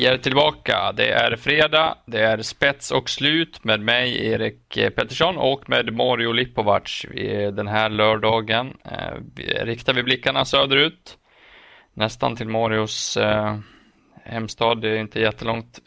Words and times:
vi 0.00 0.06
är 0.06 0.18
tillbaka. 0.18 0.92
Det 0.92 1.10
är 1.10 1.36
fredag, 1.36 1.98
det 2.06 2.20
är 2.20 2.42
spets 2.42 2.90
och 2.90 3.10
slut 3.10 3.64
med 3.64 3.80
mig 3.80 4.26
Erik 4.26 4.76
eh, 4.76 4.90
Pettersson 4.90 5.36
och 5.36 5.68
med 5.68 5.92
Mario 5.92 6.32
Lipovac. 6.32 7.06
Den 7.52 7.68
här 7.68 7.88
lördagen 7.88 8.76
eh, 8.84 9.64
riktar 9.64 9.92
vi 9.92 10.02
blickarna 10.02 10.44
söderut. 10.44 11.18
Nästan 11.94 12.36
till 12.36 12.48
Marios 12.48 13.16
eh, 13.16 13.58
hemstad. 14.24 14.80
Det 14.80 14.88
är 14.88 14.96
inte 14.96 15.20
jättelångt 15.20 15.78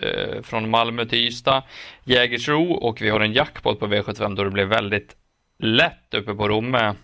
från 0.44 0.70
Malmö 0.70 1.06
till 1.06 1.28
Ystad. 1.28 1.64
Jägersro 2.04 2.74
och 2.74 3.02
vi 3.02 3.10
har 3.10 3.20
en 3.20 3.34
jackpot 3.34 3.80
på 3.80 3.88
V75 3.88 4.36
då 4.36 4.44
det 4.44 4.52
blev 4.52 4.68
väldigt 4.68 5.16
lätt 5.60 6.14
uppe 6.14 6.34
på 6.34 6.48
Romme 6.48 6.96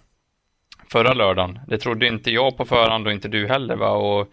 förra 0.91 1.13
lördagen. 1.13 1.59
Det 1.67 1.77
trodde 1.77 2.07
inte 2.07 2.31
jag 2.31 2.57
på 2.57 2.65
förhand 2.65 3.07
och 3.07 3.13
inte 3.13 3.27
du 3.27 3.48
heller. 3.48 3.76
Va? 3.76 3.89
Och 3.89 4.31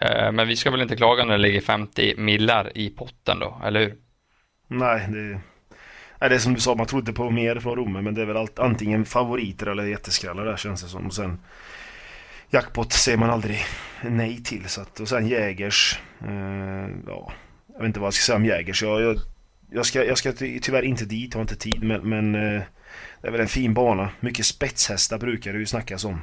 Eh, 0.00 0.32
men 0.32 0.48
vi 0.48 0.56
ska 0.56 0.70
väl 0.70 0.82
inte 0.82 0.96
klaga 0.96 1.24
när 1.24 1.32
det 1.32 1.42
ligger 1.42 1.60
50 1.60 2.14
millar 2.16 2.78
i 2.78 2.90
potten 2.90 3.38
då, 3.38 3.60
eller 3.64 3.80
hur? 3.80 3.94
Nej, 4.68 5.06
det, 5.08 5.40
nej, 6.20 6.30
det 6.30 6.34
är 6.34 6.38
som 6.38 6.54
du 6.54 6.60
sa, 6.60 6.74
man 6.74 6.86
trodde 6.86 7.12
på 7.12 7.30
mer 7.30 7.56
från 7.60 7.76
Romme 7.76 8.02
men 8.02 8.14
det 8.14 8.22
är 8.22 8.26
väl 8.26 8.36
allt, 8.36 8.58
antingen 8.58 9.04
favoriter 9.04 9.66
eller 9.66 9.84
jätteskrallar 9.84 10.44
där 10.44 10.56
känns 10.56 10.82
det 10.82 10.88
som. 10.88 11.06
Och 11.06 11.14
sen 11.14 11.40
jackpot 12.50 12.92
ser 12.92 13.16
man 13.16 13.30
aldrig 13.30 13.58
nej 14.02 14.42
till. 14.42 14.68
Så 14.68 14.80
att, 14.80 15.00
och 15.00 15.08
sen 15.08 15.26
Jägers, 15.26 16.00
eh, 16.20 16.88
ja, 17.06 17.32
jag 17.72 17.78
vet 17.78 17.86
inte 17.86 18.00
vad 18.00 18.06
jag 18.06 18.14
ska 18.14 18.22
säga 18.22 18.36
om 18.36 18.44
Jägers. 18.44 18.82
Jag, 18.82 19.02
jag, 19.02 19.16
jag, 19.70 19.86
ska, 19.86 20.04
jag 20.04 20.18
ska 20.18 20.32
tyvärr 20.32 20.82
inte 20.82 21.04
dit, 21.04 21.34
har 21.34 21.40
inte 21.40 21.56
tid 21.56 21.82
men, 21.82 22.08
men 22.08 22.34
eh, 22.34 22.62
det 23.20 23.28
är 23.28 23.32
väl 23.32 23.40
en 23.40 23.48
fin 23.48 23.74
bana. 23.74 24.10
Mycket 24.20 24.46
spetshästar 24.46 25.18
brukar 25.18 25.52
det 25.52 25.58
ju 25.58 25.66
snackas 25.66 26.04
om. 26.04 26.20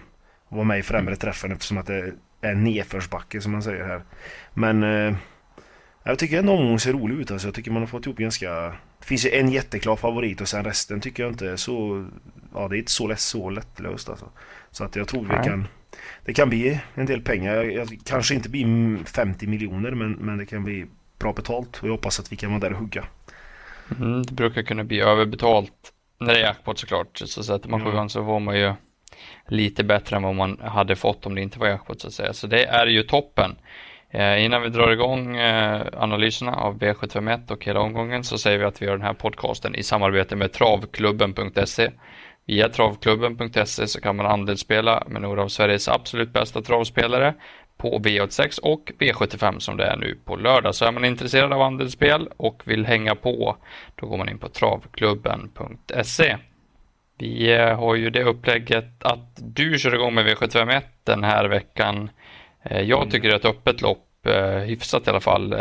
Att 0.51 0.55
vara 0.55 0.63
med 0.63 0.79
i 0.79 0.83
främre 0.83 1.15
träffen 1.15 1.51
eftersom 1.51 1.77
att 1.77 1.87
det 1.87 2.13
en 2.41 2.63
nedförsbacke 2.63 3.41
som 3.41 3.51
man 3.51 3.63
säger 3.63 3.83
här. 3.83 4.01
Men 4.53 4.83
eh, 4.83 5.15
jag 6.03 6.19
tycker 6.19 6.39
en 6.39 6.49
omgång 6.49 6.79
ser 6.79 6.93
rolig 6.93 7.19
ut 7.19 7.31
alltså. 7.31 7.47
Jag 7.47 7.55
tycker 7.55 7.71
man 7.71 7.81
har 7.81 7.87
fått 7.87 8.05
ihop 8.05 8.17
ganska... 8.17 8.51
Det 8.99 9.05
finns 9.05 9.25
ju 9.25 9.29
en 9.29 9.51
jätteklar 9.51 9.95
favorit 9.95 10.41
och 10.41 10.47
sen 10.47 10.63
resten 10.63 11.01
tycker 11.01 11.23
jag 11.23 11.31
inte 11.31 11.49
är 11.49 11.55
så... 11.55 12.07
Ja, 12.53 12.67
det 12.67 12.75
är 12.75 12.79
inte 12.79 12.91
så, 12.91 13.07
lätt, 13.07 13.19
så 13.19 13.49
lättlöst 13.49 14.09
alltså. 14.09 14.29
Så 14.71 14.83
att 14.83 14.95
jag 14.95 15.07
tror 15.07 15.21
vi 15.23 15.49
kan... 15.49 15.67
Det 16.25 16.33
kan 16.33 16.49
bli 16.49 16.79
en 16.95 17.05
del 17.05 17.21
pengar. 17.21 17.55
Jag, 17.55 17.71
jag, 17.71 17.99
kanske 18.05 18.35
inte 18.35 18.49
blir 18.49 18.97
50 19.05 19.47
miljoner 19.47 19.91
men, 19.91 20.11
men 20.11 20.37
det 20.37 20.45
kan 20.45 20.63
bli 20.63 20.85
bra 21.19 21.33
betalt 21.33 21.77
och 21.77 21.87
jag 21.87 21.91
hoppas 21.91 22.19
att 22.19 22.31
vi 22.31 22.35
kan 22.35 22.49
vara 22.49 22.59
där 22.59 22.73
och 22.73 22.79
hugga. 22.79 23.05
Mm, 23.99 24.23
det 24.23 24.33
brukar 24.33 24.61
kunna 24.61 24.83
bli 24.83 24.99
överbetalt 24.99 25.73
när 26.19 26.27
det 26.27 26.39
är 26.39 26.43
jackpot 26.43 26.79
såklart. 26.79 27.17
Så 27.17 27.43
sätter 27.43 27.69
man 27.69 27.83
sjuan 27.83 27.95
ja. 27.95 28.09
så 28.09 28.25
får 28.25 28.39
man 28.39 28.59
ju 28.59 28.73
lite 29.47 29.83
bättre 29.83 30.15
än 30.15 30.23
vad 30.23 30.35
man 30.35 30.59
hade 30.59 30.95
fått 30.95 31.25
om 31.25 31.35
det 31.35 31.41
inte 31.41 31.59
var 31.59 31.67
jackpot 31.67 32.01
så 32.01 32.07
att 32.07 32.13
säga. 32.13 32.33
Så 32.33 32.47
det 32.47 32.65
är 32.65 32.87
ju 32.87 33.03
toppen. 33.03 33.55
Eh, 34.09 34.45
innan 34.45 34.61
vi 34.61 34.69
drar 34.69 34.91
igång 34.91 35.37
eh, 35.37 35.81
analyserna 35.97 36.55
av 36.55 36.79
V751 36.79 37.51
och 37.51 37.65
hela 37.65 37.79
omgången 37.79 38.23
så 38.23 38.37
säger 38.37 38.57
vi 38.57 38.65
att 38.65 38.81
vi 38.81 38.85
gör 38.85 38.97
den 38.97 39.05
här 39.05 39.13
podcasten 39.13 39.75
i 39.75 39.83
samarbete 39.83 40.35
med 40.35 40.53
travklubben.se. 40.53 41.91
Via 42.45 42.69
travklubben.se 42.69 43.87
så 43.87 44.01
kan 44.01 44.15
man 44.15 44.25
andelsspela 44.25 45.03
med 45.07 45.21
några 45.21 45.41
av 45.43 45.47
Sveriges 45.47 45.87
absolut 45.87 46.33
bästa 46.33 46.61
travspelare 46.61 47.33
på 47.77 47.99
V86 47.99 48.59
och 48.59 48.91
V75 48.99 49.59
som 49.59 49.77
det 49.77 49.85
är 49.85 49.97
nu 49.97 50.17
på 50.25 50.35
lördag. 50.35 50.75
Så 50.75 50.85
är 50.85 50.91
man 50.91 51.05
intresserad 51.05 51.53
av 51.53 51.61
andelsspel 51.61 52.29
och 52.37 52.61
vill 52.65 52.85
hänga 52.85 53.15
på 53.15 53.57
då 53.95 54.07
går 54.07 54.17
man 54.17 54.29
in 54.29 54.39
på 54.39 54.49
travklubben.se. 54.49 56.37
Vi 57.21 57.53
eh, 57.53 57.79
har 57.79 57.95
ju 57.95 58.09
det 58.09 58.23
upplägget 58.23 59.03
att 59.03 59.39
du 59.41 59.79
kör 59.79 59.95
igång 59.95 60.13
med 60.13 60.25
V751 60.25 60.81
den 61.03 61.23
här 61.23 61.45
veckan. 61.45 62.09
Eh, 62.63 62.81
jag 62.81 63.11
tycker 63.11 63.27
det 63.27 63.33
är 63.33 63.39
ett 63.39 63.45
öppet 63.45 63.81
lopp, 63.81 64.25
eh, 64.25 64.57
hyfsat 64.57 65.07
i 65.07 65.09
alla 65.09 65.19
fall. 65.19 65.55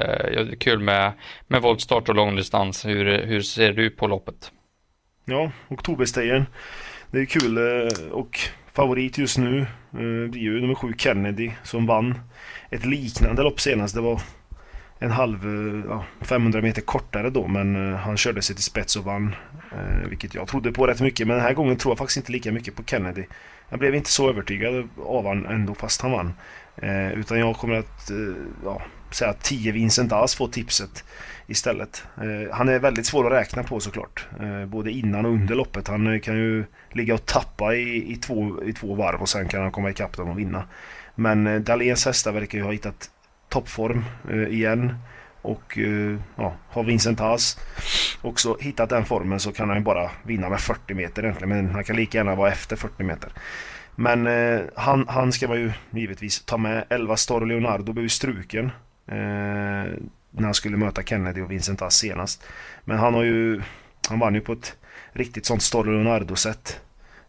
Kul 0.61 0.79
med, 0.79 1.13
med 1.47 1.63
voltstart 1.63 2.09
och 2.09 2.15
långdistans. 2.15 2.87
Hur, 2.87 3.27
hur 3.27 3.41
ser 3.41 3.73
du 3.73 3.91
på 3.91 4.07
loppet? 4.07 4.53
Ja, 5.25 5.51
Oktoberstejern. 5.69 6.47
Det 7.11 7.21
är 7.21 7.25
kul 7.25 7.59
och 8.11 8.39
favorit 8.73 9.19
just 9.19 9.39
nu 9.39 9.67
blir 10.31 10.43
ju 10.43 10.61
nummer 10.61 10.75
sju 10.75 10.93
Kennedy 10.99 11.51
som 11.63 11.87
vann 11.87 12.19
ett 12.71 12.87
liknande 12.87 13.43
lopp 13.43 13.61
senast. 13.61 13.95
Det 13.95 14.01
var 14.01 14.21
en 15.03 15.11
halv, 15.11 15.47
eh, 15.47 15.91
ja, 15.91 16.05
500 16.21 16.63
meter 16.63 16.83
kortare 16.83 17.31
då 17.31 17.49
men 17.49 17.93
eh, 17.93 17.99
han 17.99 18.17
körde 18.17 18.43
sig 18.43 18.57
till 18.57 18.65
spets 18.65 18.97
och 18.97 19.05
vann. 19.05 19.35
Eh, 19.73 20.09
vilket 20.09 20.35
jag 20.35 20.49
trodde 20.49 20.73
på 20.73 20.87
rätt 20.87 21.01
mycket 21.01 21.27
men 21.27 21.37
den 21.37 21.47
här 21.47 21.55
gången 21.55 21.77
tror 21.77 21.91
jag 21.93 21.99
faktiskt 21.99 22.17
inte 22.17 22.33
lika 22.33 22.53
mycket 22.53 22.77
på 22.77 22.85
Kennedy. 22.85 23.25
Jag 23.69 23.79
blev 23.79 23.95
inte 23.95 24.11
så 24.11 24.29
övertygad 24.29 24.89
av 25.05 25.25
honom 25.25 25.47
ändå 25.47 25.75
fast 25.75 26.03
han 26.03 26.13
vann. 26.13 26.35
Eh, 26.77 27.13
utan 27.13 27.39
jag 27.39 27.57
kommer 27.57 27.75
att 27.75 28.11
eh, 28.11 28.17
ja, 28.65 28.83
säga 29.11 29.31
att 29.31 29.43
10 29.43 29.73
Vincent 29.73 30.13
alls 30.13 30.35
får 30.35 30.49
tipset 30.49 31.05
istället. 31.47 32.05
Eh, 32.17 32.55
han 32.55 32.69
är 32.69 32.79
väldigt 32.79 33.07
svår 33.07 33.27
att 33.27 33.33
räkna 33.33 33.63
på 33.63 33.81
såklart. 33.81 34.27
Eh, 34.41 34.67
både 34.67 34.91
innan 34.91 35.27
och 35.27 35.33
under 35.33 35.55
loppet. 35.55 35.89
Han 35.89 36.15
eh, 36.15 36.21
kan 36.21 36.37
ju 36.37 36.65
ligga 36.93 37.15
och 37.15 37.27
tappa 37.27 37.75
i, 37.75 38.13
i, 38.13 38.17
två, 38.17 38.65
i 38.65 38.73
två 38.73 38.95
varv 38.95 39.21
och 39.21 39.29
sen 39.29 39.49
kan 39.49 39.63
han 39.63 39.73
komma 39.73 39.91
ikapp 39.91 40.17
dem 40.17 40.29
och 40.29 40.39
vinna. 40.39 40.65
Men 41.15 41.47
eh, 41.47 41.61
Dahléns 41.61 42.07
hästar 42.07 42.33
verkar 42.33 42.59
ju 42.59 42.65
ha 42.65 42.73
hittat 42.73 43.11
toppform 43.51 44.05
eh, 44.31 44.49
igen. 44.49 44.95
Och 45.43 45.79
eh, 45.79 46.17
ja, 46.37 46.57
har 46.69 46.85
Vincent 46.85 47.21
Haas 47.21 47.59
också 48.23 48.57
hittat 48.61 48.89
den 48.89 49.05
formen 49.05 49.41
så 49.41 49.53
kan 49.53 49.69
han 49.69 49.79
ju 49.79 49.85
bara 49.85 50.11
vinna 50.23 50.49
med 50.49 50.61
40 50.61 50.95
meter 50.95 51.23
egentligen. 51.23 51.49
Men 51.49 51.75
han 51.75 51.85
kan 51.85 51.97
lika 51.97 52.19
gärna 52.19 52.35
vara 52.35 52.51
efter 52.51 52.77
40 52.77 53.03
meter. 53.03 53.33
Men 53.95 54.27
eh, 54.27 54.61
han, 54.75 55.09
han 55.09 55.33
ska 55.33 55.49
man 55.49 55.61
ju 55.61 55.73
givetvis 55.91 56.45
ta 56.45 56.57
med. 56.57 56.85
11 56.89 57.17
Star 57.17 57.41
Leonardo 57.41 57.93
blev 57.93 58.03
ju 58.03 58.09
struken. 58.09 58.65
Eh, 59.07 59.87
när 60.31 60.45
han 60.45 60.55
skulle 60.55 60.77
möta 60.77 61.03
Kennedy 61.03 61.41
och 61.41 61.51
Vincent 61.51 61.81
Haas 61.81 61.97
senast. 61.97 62.45
Men 62.85 62.99
han 62.99 63.15
har 63.15 63.23
ju... 63.23 63.63
Han 64.09 64.19
vann 64.19 64.35
ju 64.35 64.41
på 64.41 64.53
ett 64.53 64.77
riktigt 65.13 65.47
sånt 65.47 65.63
Star 65.63 65.85
Leonardo-sätt. 65.85 66.81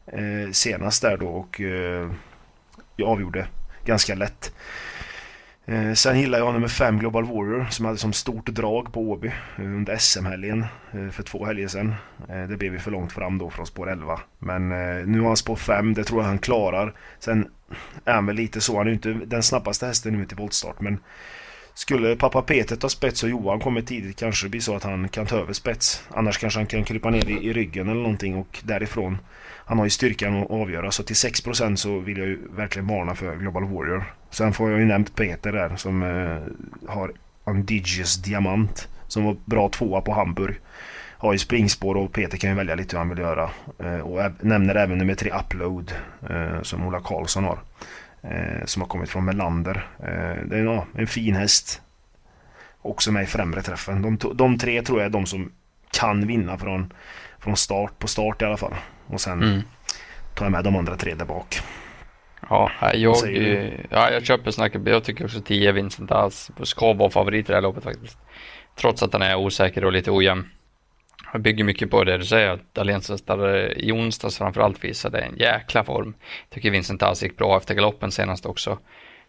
Eh, 0.05 0.51
senast 0.51 1.01
där 1.01 1.17
då 1.17 1.27
och 1.27 1.61
eh, 1.61 2.11
avgjorde 3.03 3.47
ganska 3.85 4.15
lätt. 4.15 4.53
Eh, 5.65 5.93
sen 5.93 6.19
gillar 6.19 6.39
jag 6.39 6.53
nummer 6.53 6.67
5 6.67 6.99
Global 6.99 7.25
Warrior 7.25 7.67
som 7.69 7.85
hade 7.85 7.97
som 7.97 8.13
stort 8.13 8.45
drag 8.45 8.93
på 8.93 9.01
Åby 9.01 9.27
eh, 9.27 9.65
under 9.65 9.97
SM-helgen 9.97 10.65
eh, 10.91 11.09
för 11.09 11.23
två 11.23 11.45
helger 11.45 11.67
sedan. 11.67 11.95
Eh, 12.29 12.43
det 12.43 12.57
blev 12.57 12.73
ju 12.73 12.79
för 12.79 12.91
långt 12.91 13.11
fram 13.11 13.37
då 13.37 13.49
från 13.49 13.65
spår 13.65 13.89
11. 13.91 14.19
Men 14.39 14.71
eh, 14.71 15.05
nu 15.05 15.19
har 15.19 15.27
han 15.27 15.37
spår 15.37 15.55
5, 15.55 15.93
det 15.93 16.03
tror 16.03 16.21
jag 16.21 16.27
han 16.27 16.39
klarar. 16.39 16.93
Sen 17.19 17.47
är 18.05 18.13
han 18.13 18.25
väl 18.25 18.35
lite 18.35 18.61
så, 18.61 18.77
han 18.77 18.87
är 18.87 18.89
ju 18.89 18.95
inte 18.95 19.13
den 19.25 19.43
snabbaste 19.43 19.85
hästen 19.85 20.17
nu 20.17 20.25
till 20.25 20.37
voltstart 20.37 20.81
men 20.81 20.99
skulle 21.73 22.15
pappa 22.15 22.41
Peter 22.41 22.75
ta 22.75 22.89
spets 22.89 23.23
och 23.23 23.29
Johan 23.29 23.59
kommer 23.59 23.81
tidigt 23.81 24.19
kanske 24.19 24.45
det 24.45 24.49
blir 24.49 24.61
så 24.61 24.75
att 24.75 24.83
han 24.83 25.09
kan 25.09 25.25
ta 25.25 25.37
över 25.37 25.53
spets. 25.53 26.03
Annars 26.09 26.37
kanske 26.37 26.59
han 26.59 26.67
kan 26.67 26.83
krypa 26.83 27.09
ner 27.09 27.29
i, 27.29 27.47
i 27.47 27.53
ryggen 27.53 27.89
eller 27.89 28.01
någonting 28.01 28.35
och 28.35 28.59
därifrån 28.63 29.17
han 29.71 29.77
har 29.77 29.85
ju 29.85 29.89
styrkan 29.89 30.41
att 30.41 30.51
avgöra 30.51 30.91
så 30.91 31.03
till 31.03 31.15
6% 31.15 31.75
så 31.75 31.99
vill 31.99 32.17
jag 32.17 32.27
ju 32.27 32.39
verkligen 32.55 32.87
varna 32.87 33.15
för 33.15 33.35
Global 33.35 33.63
Warrior. 33.63 34.13
Sen 34.29 34.53
får 34.53 34.71
jag 34.71 34.79
ju 34.79 34.85
nämnt 34.85 35.15
Peter 35.15 35.51
där 35.51 35.75
som 35.75 36.03
eh, 36.03 36.91
har 36.93 37.11
Undigious 37.43 38.15
Diamant 38.15 38.87
som 39.07 39.25
var 39.25 39.35
bra 39.45 39.69
tvåa 39.69 40.01
på 40.01 40.13
Hamburg. 40.13 40.55
Har 41.17 41.33
ju 41.33 41.39
springspår 41.39 41.97
och 41.97 42.11
Peter 42.11 42.37
kan 42.37 42.49
ju 42.49 42.55
välja 42.55 42.75
lite 42.75 42.95
hur 42.95 42.99
han 42.99 43.09
vill 43.09 43.17
göra. 43.17 43.49
Eh, 43.79 43.99
och 43.99 44.31
nämner 44.39 44.75
även 44.75 44.97
nummer 44.97 45.15
tre 45.15 45.31
Upload 45.31 45.93
eh, 46.29 46.61
som 46.61 46.87
Ola 46.87 46.99
Karlsson 46.99 47.43
har. 47.43 47.59
Eh, 48.23 48.65
som 48.65 48.81
har 48.81 48.89
kommit 48.89 49.09
från 49.09 49.25
Melander. 49.25 49.87
Eh, 49.99 50.45
det 50.45 50.57
är 50.57 50.63
ja, 50.63 50.85
en 50.95 51.07
fin 51.07 51.35
häst. 51.35 51.81
Också 52.81 53.11
med 53.11 53.23
i 53.23 53.25
främre 53.25 53.61
träffen. 53.61 54.01
De, 54.01 54.35
de 54.35 54.57
tre 54.57 54.81
tror 54.81 54.99
jag 54.99 55.05
är 55.05 55.09
de 55.09 55.25
som 55.25 55.51
kan 55.91 56.27
vinna 56.27 56.57
från, 56.57 56.93
från 57.39 57.57
start, 57.57 57.99
på 57.99 58.07
start 58.07 58.41
i 58.41 58.45
alla 58.45 58.57
fall. 58.57 58.75
Och 59.07 59.21
sen 59.21 59.43
mm. 59.43 59.61
tar 60.35 60.45
jag 60.45 60.51
med 60.51 60.63
de 60.63 60.75
andra 60.75 60.95
tre 60.95 61.13
där 61.13 61.25
bak. 61.25 61.61
Ja, 62.49 62.71
jag, 62.93 63.15
ja, 63.89 64.11
jag 64.11 64.25
köper 64.25 64.51
snacket. 64.51 64.81
Jag 64.85 65.03
tycker 65.03 65.25
också 65.25 65.41
10 65.41 65.71
Vincent 65.71 66.11
alls 66.11 66.51
ska 66.63 66.93
vara 66.93 67.09
favorit 67.09 67.45
i 67.45 67.47
det 67.47 67.53
här 67.53 67.61
loppet 67.61 67.83
faktiskt. 67.83 68.17
Trots 68.75 69.03
att 69.03 69.13
han 69.13 69.21
är 69.21 69.35
osäker 69.35 69.85
och 69.85 69.91
lite 69.91 70.11
ojämn. 70.11 70.49
Jag 71.31 71.41
bygger 71.41 71.63
mycket 71.63 71.89
på 71.89 72.03
det 72.03 72.17
du 72.17 72.25
säger 72.25 72.49
att 72.49 72.73
Dahléns 72.73 73.23
i 73.75 73.91
onsdags 73.91 74.37
framförallt 74.37 74.83
visade 74.83 75.19
en 75.19 75.35
jäkla 75.37 75.83
form. 75.83 76.13
Jag 76.49 76.55
tycker 76.55 76.71
Vincent 76.71 77.03
alls 77.03 77.23
gick 77.23 77.37
bra 77.37 77.57
efter 77.57 77.75
galoppen 77.75 78.11
senast 78.11 78.45
också. 78.45 78.77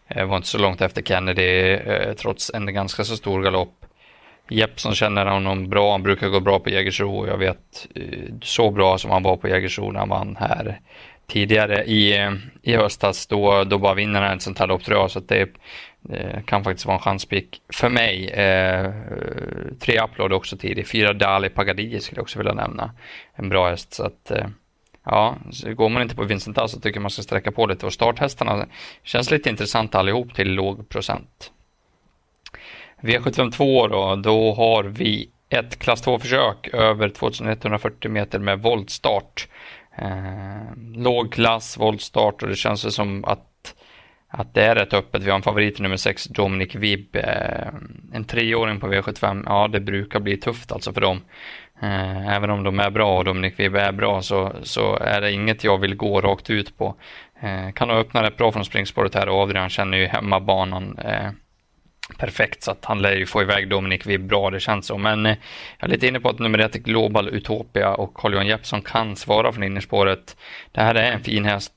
Jag 0.07 0.27
var 0.27 0.37
inte 0.37 0.47
så 0.47 0.57
långt 0.57 0.81
efter 0.81 1.01
Kennedy 1.01 1.71
eh, 1.71 2.13
trots 2.13 2.51
en 2.53 2.73
ganska 2.73 3.03
så 3.03 3.17
stor 3.17 3.43
galopp. 3.43 3.85
Jeppson 4.49 4.95
känner 4.95 5.25
honom 5.25 5.69
bra, 5.69 5.91
han 5.91 6.03
brukar 6.03 6.29
gå 6.29 6.39
bra 6.39 6.59
på 6.59 6.69
Jägersro 6.69 7.17
och 7.17 7.27
jag 7.27 7.37
vet 7.37 7.87
eh, 7.95 8.33
så 8.41 8.71
bra 8.71 8.97
som 8.97 9.11
han 9.11 9.23
var 9.23 9.37
på 9.37 9.47
Jägersro 9.47 9.91
när 9.91 9.99
han 9.99 10.09
vann 10.09 10.37
här 10.39 10.79
tidigare 11.27 11.83
i, 11.83 12.29
i 12.61 12.75
höstas. 12.75 13.27
Då, 13.27 13.63
då 13.63 13.77
bara 13.77 13.93
vinner 13.93 14.21
han 14.21 14.35
ett 14.35 14.41
sånt 14.41 14.59
här 14.59 14.67
lopp 14.67 14.83
tror 14.83 14.99
jag. 14.99 15.11
Så 15.11 15.19
det, 15.19 15.49
det 16.03 16.43
kan 16.45 16.63
faktiskt 16.63 16.85
vara 16.85 16.97
en 16.97 17.03
chanspick 17.03 17.61
för 17.73 17.89
mig. 17.89 18.27
Eh, 18.27 18.91
tre 19.79 19.99
upload 19.99 20.33
också 20.33 20.57
tidigt. 20.57 20.89
Fyra 20.89 21.13
Dali 21.13 21.49
Pagadi 21.49 21.99
skulle 21.99 22.17
jag 22.17 22.23
också 22.23 22.39
vilja 22.39 22.53
nämna. 22.53 22.91
En 23.35 23.49
bra 23.49 23.69
häst. 23.69 23.93
Så 23.93 24.03
att, 24.03 24.31
eh, 24.31 24.47
ja, 25.03 25.35
så 25.51 25.73
går 25.73 25.89
man 25.89 26.01
inte 26.01 26.15
på 26.15 26.23
Vincent 26.23 26.57
så 26.57 26.79
tycker 26.79 26.97
jag 26.97 27.01
man 27.01 27.11
ska 27.11 27.21
sträcka 27.21 27.51
på 27.51 27.65
lite. 27.65 27.85
Och 27.85 27.93
starthästarna 27.93 28.65
känns 29.03 29.31
lite 29.31 29.49
intressanta 29.49 29.99
allihop 29.99 30.33
till 30.33 30.53
låg 30.53 30.89
procent. 30.89 31.51
V752 33.01 33.89
då, 33.89 34.15
då 34.15 34.53
har 34.53 34.83
vi 34.83 35.29
ett 35.49 35.79
klass 35.79 36.03
2-försök 36.07 36.67
över 36.73 37.09
2140 37.09 38.11
meter 38.11 38.39
med 38.39 38.61
voltstart. 38.61 39.47
Eh, 39.95 40.77
låg 40.95 41.33
klass, 41.33 41.77
voltstart 41.77 42.43
och 42.43 42.49
det 42.49 42.55
känns 42.55 42.95
som 42.95 43.25
att, 43.25 43.47
att 44.37 44.53
det 44.53 44.63
är 44.63 44.75
rätt 44.75 44.93
öppet. 44.93 45.23
Vi 45.23 45.29
har 45.29 45.35
en 45.35 45.41
favorit 45.41 45.79
nummer 45.79 45.97
6, 45.97 46.25
Dominic 46.25 46.75
Vibb. 46.75 47.15
Eh, 47.15 47.67
en 48.13 48.23
treåring 48.23 48.79
på 48.79 48.87
V75, 48.87 49.43
ja 49.45 49.67
det 49.67 49.79
brukar 49.79 50.19
bli 50.19 50.37
tufft 50.37 50.71
alltså 50.71 50.93
för 50.93 51.01
dem. 51.01 51.21
Eh, 51.81 52.35
även 52.35 52.49
om 52.49 52.63
de 52.63 52.79
är 52.79 52.89
bra 52.89 53.17
och 53.17 53.25
Dominic 53.25 53.53
Vibb 53.57 53.75
är 53.75 53.91
bra 53.91 54.21
så, 54.21 54.51
så 54.63 54.97
är 54.97 55.21
det 55.21 55.31
inget 55.31 55.63
jag 55.63 55.77
vill 55.77 55.95
gå 55.95 56.21
rakt 56.21 56.49
ut 56.49 56.77
på. 56.77 56.95
Eh, 57.41 57.71
kan 57.71 57.89
ha 57.89 57.97
öppnat 57.97 58.23
rätt 58.23 58.37
bra 58.37 58.51
från 58.51 58.65
springspåret 58.65 59.15
här 59.15 59.29
och 59.29 59.41
Adrian 59.41 59.69
känner 59.69 59.97
ju 59.97 60.05
hemmabanan 60.05 60.99
perfekt 62.17 62.63
så 62.63 62.71
att 62.71 62.85
han 62.85 63.01
lär 63.01 63.15
ju 63.15 63.25
få 63.25 63.41
iväg 63.41 63.69
Dominic 63.69 64.05
Vibb 64.05 64.27
bra 64.27 64.49
det 64.49 64.59
känns 64.59 64.87
så. 64.87 64.97
Men 64.97 65.25
jag 65.25 65.35
är 65.79 65.87
lite 65.87 66.07
inne 66.07 66.19
på 66.19 66.29
att 66.29 66.39
nummer 66.39 66.59
ett 66.59 66.75
är 66.75 66.79
Global 66.79 67.29
Utopia 67.29 67.93
och 67.93 68.13
Carl-Johan 68.13 68.47
Jeppsson 68.47 68.81
kan 68.81 69.15
svara 69.15 69.51
från 69.51 69.63
innerspåret. 69.63 70.37
Det 70.71 70.81
här 70.81 70.95
är 70.95 71.11
en 71.11 71.23
fin 71.23 71.45
häst 71.45 71.73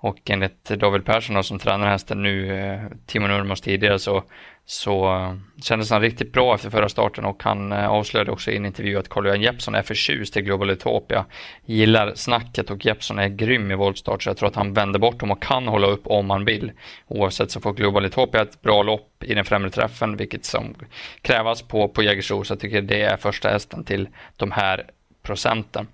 och 0.00 0.30
enligt 0.30 0.64
David 0.64 1.04
Persson 1.04 1.44
som 1.44 1.58
tränar 1.58 1.90
hästen 1.90 2.22
nu, 2.22 2.58
eh, 2.58 2.80
Timon 3.06 3.30
Urmos 3.30 3.60
tidigare 3.60 3.98
så 3.98 4.24
så 4.70 5.14
eh, 5.14 5.34
kändes 5.62 5.90
han 5.90 6.00
riktigt 6.00 6.32
bra 6.32 6.54
efter 6.54 6.70
förra 6.70 6.88
starten 6.88 7.24
och 7.24 7.42
han 7.42 7.72
eh, 7.72 7.88
avslöjade 7.88 8.30
också 8.30 8.50
i 8.50 8.56
en 8.56 8.66
intervju 8.66 8.98
att 8.98 9.08
Carl-Johan 9.08 9.40
Jeppsson 9.40 9.74
är 9.74 9.82
förtjust 9.82 10.36
i 10.36 10.42
Global 10.42 10.70
Utopia. 10.70 11.24
Gillar 11.64 12.14
snacket 12.14 12.70
och 12.70 12.86
Jeppsson 12.86 13.18
är 13.18 13.28
grym 13.28 13.70
i 13.70 13.74
voltstart 13.74 14.22
så 14.22 14.30
jag 14.30 14.36
tror 14.36 14.48
att 14.48 14.56
han 14.56 14.74
vänder 14.74 14.98
bort 14.98 15.20
dem 15.20 15.30
och 15.30 15.42
kan 15.42 15.68
hålla 15.68 15.86
upp 15.86 16.06
om 16.06 16.30
han 16.30 16.44
vill. 16.44 16.72
Oavsett 17.06 17.50
så 17.50 17.60
får 17.60 17.72
Global 17.72 18.04
Utopia 18.04 18.42
ett 18.42 18.62
bra 18.62 18.82
lopp 18.82 19.24
i 19.24 19.34
den 19.34 19.44
främre 19.44 19.70
träffen 19.70 20.16
vilket 20.16 20.44
som 20.44 20.74
krävas 21.22 21.62
på, 21.62 21.88
på 21.88 22.02
Jägersro 22.02 22.44
så 22.44 22.52
jag 22.52 22.60
tycker 22.60 22.82
det 22.82 23.02
är 23.02 23.16
första 23.16 23.48
hästen 23.48 23.84
till 23.84 24.08
de 24.36 24.50
här 24.50 24.84
procenten. 25.22 25.86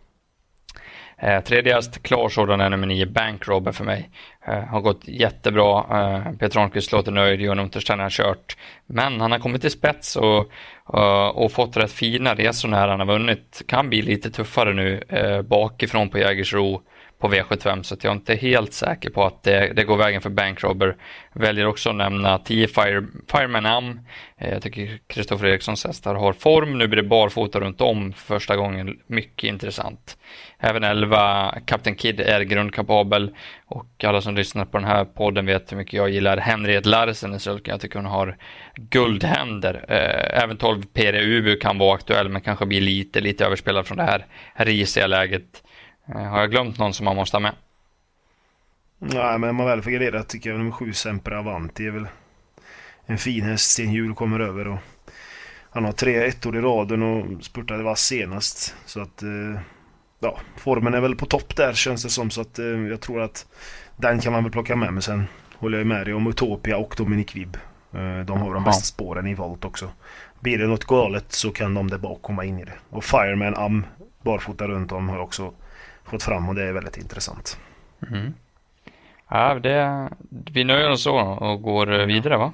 Eh, 1.19 1.41
tredje 1.41 1.81
klar 2.03 2.29
sådan 2.29 2.61
är 2.61 2.71
nummer 2.71 2.87
9, 2.87 3.07
Bankrobber 3.07 3.73
för 3.73 3.85
mig. 3.85 4.11
Eh, 4.47 4.65
har 4.65 4.81
gått 4.81 5.09
jättebra. 5.09 5.79
Eh, 5.79 6.33
Peter 6.33 6.61
Holmqvist 6.61 6.93
låter 6.93 7.13
nöjd, 7.13 7.41
Johan 7.41 7.59
Unterstein 7.59 8.01
har 8.01 8.11
kört. 8.11 8.57
Men 8.87 9.21
han 9.21 9.33
har 9.33 9.39
kommit 9.39 9.61
till 9.61 9.71
spets 9.71 10.17
och, 10.17 10.51
uh, 10.95 11.29
och 11.29 11.53
fått 11.53 11.77
rätt 11.77 11.93
fina 11.93 12.35
resor 12.35 12.69
när 12.69 12.89
han 12.89 13.01
har 13.01 13.07
vunnit. 13.07 13.63
Kan 13.67 13.89
bli 13.89 14.03
lite 14.03 14.31
tuffare 14.31 14.73
nu 14.73 15.03
eh, 15.09 15.43
bakifrån 15.43 16.09
på 16.09 16.19
Jägersro 16.19 16.83
på 17.25 17.31
V75 17.31 17.83
så 17.83 17.95
att 17.95 18.05
jag 18.05 18.11
är 18.11 18.15
inte 18.15 18.35
helt 18.35 18.73
säker 18.73 19.11
på 19.11 19.25
att 19.25 19.43
det, 19.43 19.73
det 19.77 19.85
går 19.85 19.97
vägen 19.97 20.21
för 20.21 20.31
Bankrobber. 20.31 20.97
Väljer 21.33 21.67
också 21.67 21.91
att 21.91 21.97
nämna 21.97 22.39
10 22.39 22.69
Fire, 22.69 23.07
Fireman 23.31 23.67
Am. 23.67 24.01
Eh, 24.39 24.53
jag 24.53 24.63
tycker 24.63 24.99
Kristoffer 25.07 25.47
Erikssons 25.47 25.85
hästar 25.85 26.15
har 26.15 26.33
form. 26.33 26.79
Nu 26.79 26.89
blir 26.89 27.03
det 27.03 27.09
barfota 27.09 27.61
runt 27.61 27.81
om 27.81 28.13
första 28.13 28.57
gången. 28.57 28.99
Mycket 29.07 29.49
intressant. 29.49 30.17
Även 30.59 30.85
11 30.85 31.55
Captain 31.67 31.97
Kid 31.97 32.21
är 32.21 32.41
grundkapabel 32.41 33.35
och 33.67 34.05
alla 34.05 34.21
som 34.21 34.35
lyssnar 34.35 34.65
på 34.65 34.79
den 34.79 34.87
här 34.87 35.05
podden 35.05 35.47
vet 35.47 35.73
hur 35.73 35.77
mycket 35.77 35.95
jag 35.95 36.11
gillar 36.11 36.37
Henriette 36.37 36.89
Larsen 36.89 37.35
i 37.35 37.39
sulken. 37.39 37.73
Jag 37.73 37.81
tycker 37.81 37.97
hon 37.97 38.07
har 38.07 38.37
guldhänder. 38.77 39.85
Eh, 39.89 40.43
även 40.43 40.57
12 40.57 40.83
Pere 40.93 41.39
Ubu 41.39 41.57
kan 41.57 41.79
vara 41.79 41.95
aktuell 41.95 42.29
men 42.29 42.43
kanske 42.43 42.67
blir 42.67 42.81
lite, 42.81 43.21
lite 43.21 43.45
överspelad 43.45 43.87
från 43.87 43.97
det 43.97 44.05
här 44.05 44.27
risiga 44.55 45.07
läget. 45.07 45.64
Eh, 46.07 46.23
har 46.23 46.41
jag 46.41 46.51
glömt 46.51 46.79
någon 46.79 46.95
som 46.95 47.05
man 47.05 47.17
måste 47.17 47.37
ha 47.37 47.41
med? 47.41 47.53
Nej, 48.99 49.39
men 49.39 49.55
man 49.55 49.67
väl 49.67 49.83
får 49.83 49.91
gardera 49.91 50.23
tycker 50.23 50.51
jag 50.51 50.59
nummer 50.59 50.73
7 50.73 50.93
Sempre 50.93 51.39
Avanti 51.39 51.87
är 51.87 51.91
väl 51.91 52.07
en 53.07 53.19
fin 53.19 53.45
häst. 53.45 53.71
Sten 53.71 53.93
Hjul 53.93 54.15
kommer 54.15 54.41
över 54.41 54.69
och 54.69 54.79
han 55.71 55.85
har 55.85 55.93
tre 55.93 56.27
ettor 56.27 56.57
i 56.57 56.61
raden 56.61 57.03
och 57.03 57.45
spurtade 57.45 57.83
vass 57.83 58.01
senast. 58.01 58.75
Så 58.87 59.01
att 59.01 59.23
eh, 59.23 59.61
ja, 60.21 60.39
formen 60.57 60.95
är 60.95 61.01
väl 61.01 61.17
på 61.17 61.27
topp 61.27 61.57
där 61.57 61.73
känns 61.73 62.03
det 62.03 62.11
som. 62.11 62.31
Så 62.31 62.41
att 62.41 62.59
eh, 62.59 62.67
jag 62.67 63.01
tror 63.01 63.21
att 63.21 63.47
den 63.97 64.21
kan 64.21 64.33
man 64.33 64.43
väl 64.43 64.53
plocka 64.53 64.77
med. 64.77 64.93
Men 64.93 65.03
sen 65.03 65.25
håller 65.59 65.79
jag 65.79 65.87
med 65.87 66.07
dig 66.07 66.15
om 66.15 66.27
Utopia 66.27 66.77
och 66.77 66.95
Dominic 66.99 67.37
Vibb. 67.37 67.57
De 68.27 68.41
har 68.41 68.55
de 68.55 68.65
bästa 68.65 68.85
spåren 68.85 69.27
i 69.27 69.35
volt 69.35 69.65
också. 69.65 69.89
Blir 70.41 70.59
det 70.59 70.67
något 70.67 70.85
galet 70.85 71.33
så 71.33 71.51
kan 71.51 71.75
de 71.75 71.91
där 71.91 71.99
bak 71.99 72.23
komma 72.23 72.45
in 72.45 72.59
i 72.59 72.65
det. 72.65 72.73
Och 72.91 73.05
Fireman 73.05 73.55
Am 73.55 73.87
barfota 74.23 74.69
runt 74.69 74.93
om 74.93 75.09
har 75.09 75.19
också 75.19 75.53
fått 76.05 76.23
fram 76.23 76.49
och 76.49 76.55
det 76.55 76.63
är 76.63 76.73
väldigt 76.73 76.97
intressant. 76.97 77.59
Mm. 78.11 78.35
Ja, 79.29 79.55
det, 79.55 80.09
vi 80.29 80.65
nöjer 80.65 80.91
oss 80.91 81.03
så 81.03 81.17
och 81.19 81.63
går 81.63 82.07
vidare 82.07 82.37
va? 82.37 82.53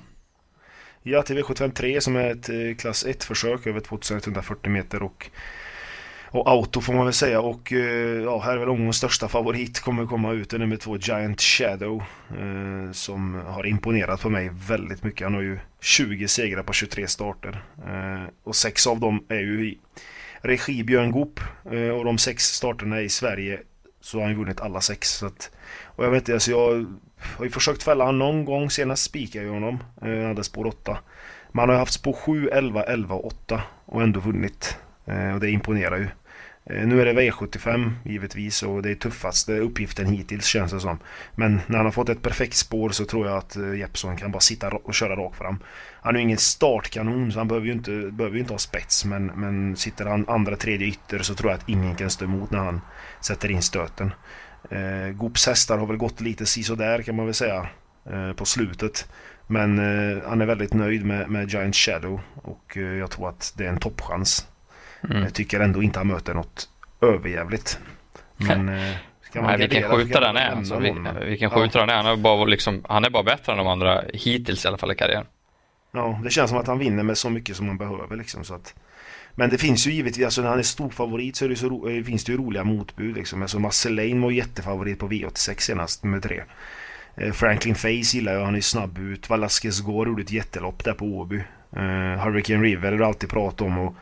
Ja, 1.03 1.23
till 1.23 1.39
V753 1.39 2.01
som 2.01 2.17
är 2.17 2.31
ett 2.31 2.49
eh, 2.49 2.77
klass 2.79 3.07
1-försök 3.07 3.67
över 3.67 3.81
2140 3.81 4.71
meter 4.71 5.03
och, 5.03 5.31
och 6.31 6.51
auto 6.51 6.81
får 6.81 6.93
man 6.93 7.05
väl 7.05 7.15
säga. 7.15 7.41
Och 7.41 7.73
eh, 7.73 8.23
ja, 8.23 8.41
här 8.41 8.53
är 8.53 8.59
väl 8.59 8.69
omgångens 8.69 8.97
största 8.97 9.29
favorit 9.29 9.81
kommer 9.81 10.07
komma 10.07 10.33
ut. 10.33 10.53
nummer 10.53 10.77
två 10.77 10.97
Giant 10.97 11.41
Shadow 11.41 12.03
eh, 12.31 12.93
som 12.93 13.35
har 13.35 13.67
imponerat 13.67 14.23
på 14.23 14.31
mig 14.31 14.51
väldigt 14.53 15.03
mycket. 15.05 15.25
Han 15.25 15.35
har 15.35 15.43
ju 15.43 15.59
20 15.81 16.29
segrar 16.29 16.63
på 16.63 16.73
23 16.73 17.07
starter 17.07 17.63
eh, 17.87 18.31
och 18.45 18.57
sex 18.57 18.87
av 18.87 19.01
dem 19.01 19.25
är 19.29 19.41
ju 19.41 19.69
i 19.69 19.79
regi 20.43 20.85
Björn 20.85 21.11
Goop 21.11 21.41
eh, 21.71 21.89
och 21.89 22.05
de 22.05 22.19
sex 22.19 22.45
starterna 22.45 23.01
i 23.01 23.09
Sverige 23.09 23.61
så 24.01 24.19
har 24.19 24.27
han 24.27 24.37
vunnit 24.37 24.61
alla 24.61 24.81
sex. 24.81 25.09
Så 25.09 25.27
att, 25.27 25.51
och 25.85 26.05
jag 26.05 26.11
vet 26.11 26.21
inte, 26.21 26.33
alltså 26.33 26.51
jag 26.51 26.87
har 27.37 27.45
ju 27.45 27.51
försökt 27.51 27.83
fälla 27.83 28.05
honom 28.05 28.19
någon 28.19 28.45
gång. 28.45 28.71
Senast 28.71 29.03
spikade 29.03 29.45
jag 29.47 29.53
honom. 29.53 29.79
Eh, 30.03 30.09
han 30.09 30.25
hade 30.25 30.45
spår 30.45 30.67
8. 30.67 30.99
Man 31.53 31.69
har 31.69 31.77
haft 31.77 31.93
spår 31.93 32.13
7, 32.13 32.49
11, 32.49 32.83
11 32.83 33.15
och 33.15 33.27
8 33.27 33.63
och 33.85 34.03
ändå 34.03 34.21
vunnit. 34.21 34.77
Eh, 35.07 35.35
och 35.35 35.41
det 35.41 35.51
imponerar 35.51 35.97
ju. 35.97 36.09
Eh, 36.71 36.87
nu 36.87 37.01
är 37.01 37.05
det 37.05 37.13
V75 37.13 37.93
givetvis 38.05 38.63
och 38.63 38.83
det 38.83 38.91
är 38.91 38.95
tuffaste 38.95 39.59
uppgiften 39.59 40.07
hittills 40.07 40.47
känns 40.47 40.73
det 40.73 40.81
som. 40.81 40.99
Men 41.35 41.61
när 41.67 41.77
han 41.77 41.87
har 41.87 41.93
fått 41.93 42.09
ett 42.09 42.23
perfekt 42.23 42.55
spår 42.55 42.91
så 42.91 43.05
tror 43.05 43.27
jag 43.27 43.37
att 43.37 43.57
eh, 43.57 43.75
Jeppson 43.75 44.17
kan 44.17 44.33
bara 44.33 44.41
sitta 44.41 44.69
och 44.69 44.95
köra 44.95 45.17
rakt 45.17 45.39
fram. 45.39 45.59
Han 46.03 46.15
är 46.15 46.19
ju 46.19 46.25
ingen 46.25 46.39
startkanon 46.39 47.33
så 47.33 47.39
han 47.39 47.49
behöver 47.49 47.67
ju 47.67 47.73
inte, 47.73 47.91
behöver 47.91 48.35
ju 48.35 48.41
inte 48.41 48.55
ha 48.55 48.59
spets 48.59 49.05
men, 49.05 49.27
men 49.27 49.77
sitter 49.77 50.07
han 50.07 50.29
andra, 50.29 50.57
tredje 50.57 50.87
ytter 50.87 51.19
så 51.19 51.35
tror 51.35 51.51
jag 51.51 51.59
att 51.59 51.69
ingen 51.69 51.97
kan 51.97 52.11
stå 52.11 52.25
emot 52.25 52.51
när 52.51 52.59
han 52.59 52.81
sätter 53.21 53.51
in 53.51 53.63
stöten. 53.63 54.13
Eh, 54.71 55.13
Goops 55.13 55.47
hästar 55.47 55.79
har 55.79 55.87
väl 55.87 55.97
gått 55.97 56.21
lite 56.21 56.47
sisådär 56.47 57.03
kan 57.03 57.17
man 57.17 57.25
väl 57.25 57.35
säga 57.35 57.69
eh, 58.11 58.33
på 58.33 58.45
slutet. 58.45 59.09
Men 59.47 59.79
eh, 59.79 60.23
han 60.29 60.41
är 60.41 60.47
väldigt 60.47 60.75
nöjd 60.75 61.05
med, 61.05 61.31
med 61.31 61.51
Giant 61.51 61.77
Shadow 61.77 62.21
och 62.35 62.77
eh, 62.77 62.83
jag 62.83 63.11
tror 63.11 63.29
att 63.29 63.53
det 63.57 63.65
är 63.65 63.69
en 63.69 63.81
toppchans. 63.81 64.47
Mm. 65.11 65.23
Jag 65.23 65.35
tycker 65.35 65.61
ändå 65.61 65.83
inte 65.83 65.99
han 65.99 66.09
möter 66.09 66.35
något 66.35 66.69
överjävligt. 67.01 67.79
Men 68.37 68.69
eh, 68.69 68.95
Nej, 69.35 69.59
vilken 69.59 69.91
skjutare 69.91 70.25
han 70.25 70.37
är. 70.37 70.51
Alltså, 70.51 70.79
vilken 71.25 71.51
skjutare 71.51 71.81
han 71.81 71.91
är. 71.91 71.95
Han 71.95 72.07
är, 72.07 72.17
bara 72.17 72.45
liksom, 72.45 72.85
han 72.89 73.05
är 73.05 73.11
bara 73.11 73.23
bättre 73.23 73.53
än 73.53 73.59
de 73.59 73.67
andra 73.67 74.03
hittills 74.15 74.65
i 74.65 74.69
alla 74.69 74.79
fall 74.79 74.93
i 74.93 74.95
karriären. 74.95 75.27
Ja, 75.93 76.21
det 76.25 76.31
känns 76.31 76.51
som 76.51 76.59
att 76.59 76.67
han 76.67 76.79
vinner 76.79 77.03
med 77.03 77.19
så 77.19 77.31
mycket 77.31 77.57
som 77.57 77.67
man 77.67 77.79
behöver 77.79 78.17
liksom. 78.17 78.45
Så 78.45 78.55
att, 78.55 78.75
men 79.35 79.51
det 79.51 79.59
finns 79.59 79.87
ju 79.87 79.93
givetvis, 79.93 80.25
alltså 80.25 80.43
när 80.43 80.49
han 80.49 80.59
är 80.59 80.63
stor 80.63 80.91
favorit 80.91 81.37
så, 81.37 81.45
är 81.45 81.49
det 81.49 81.57
så 81.57 81.69
ro, 81.69 82.05
finns 82.05 82.25
det 82.25 82.33
ju 82.33 82.39
roliga 82.39 82.65
motbud 82.65 83.17
liksom. 83.17 83.43
Alltså 83.43 83.59
Marcelaine 83.59 84.23
var 84.23 84.31
jättefavorit 84.31 84.99
på 84.99 85.09
V86 85.09 85.61
senast, 85.61 86.05
nummer 86.05 86.21
tre. 86.21 86.43
Eh, 87.15 87.33
Franklin 87.33 87.75
Face 87.75 88.17
gillar 88.17 88.33
jag, 88.33 88.45
han 88.45 88.57
är 88.57 88.61
snabb 88.61 88.99
ut. 88.99 89.31
Velasquez 89.31 89.81
Gård 89.81 90.09
gjorde 90.09 90.23
ett 90.23 90.33
jättelopp 90.33 90.85
där 90.85 90.93
på 90.93 91.05
Åby. 91.05 91.43
Uh, 91.77 92.17
Hurricane 92.25 92.65
River 92.65 92.91
har 92.93 92.99
du 92.99 93.05
alltid 93.05 93.31
pratat 93.31 93.61
om 93.61 93.79
och 93.79 93.95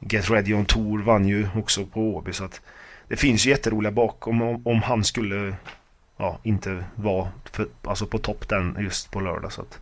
Get 0.00 0.30
Ready 0.30 0.54
On 0.54 0.64
Tour 0.64 1.02
vann 1.02 1.28
ju 1.28 1.48
också 1.56 1.86
på 1.86 2.00
Åby 2.00 2.32
så 2.32 2.44
att 2.44 2.60
det 3.08 3.16
finns 3.16 3.46
ju 3.46 3.50
jätteroliga 3.50 3.92
bakom 3.92 4.42
om, 4.42 4.66
om 4.66 4.82
han 4.82 5.04
skulle 5.04 5.56
ja, 6.16 6.38
inte 6.42 6.84
vara 6.94 7.28
för, 7.44 7.66
alltså 7.82 8.06
på 8.06 8.18
topp 8.18 8.48
den 8.48 8.76
just 8.80 9.10
på 9.10 9.20
lördag 9.20 9.52
så 9.52 9.60
att 9.60 9.80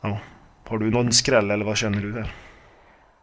Ja. 0.00 0.18
Har 0.64 0.78
du 0.78 0.90
någon 0.90 1.12
skräll 1.12 1.50
eller 1.50 1.64
vad 1.64 1.76
känner 1.76 2.00
du 2.00 2.12
där? 2.12 2.32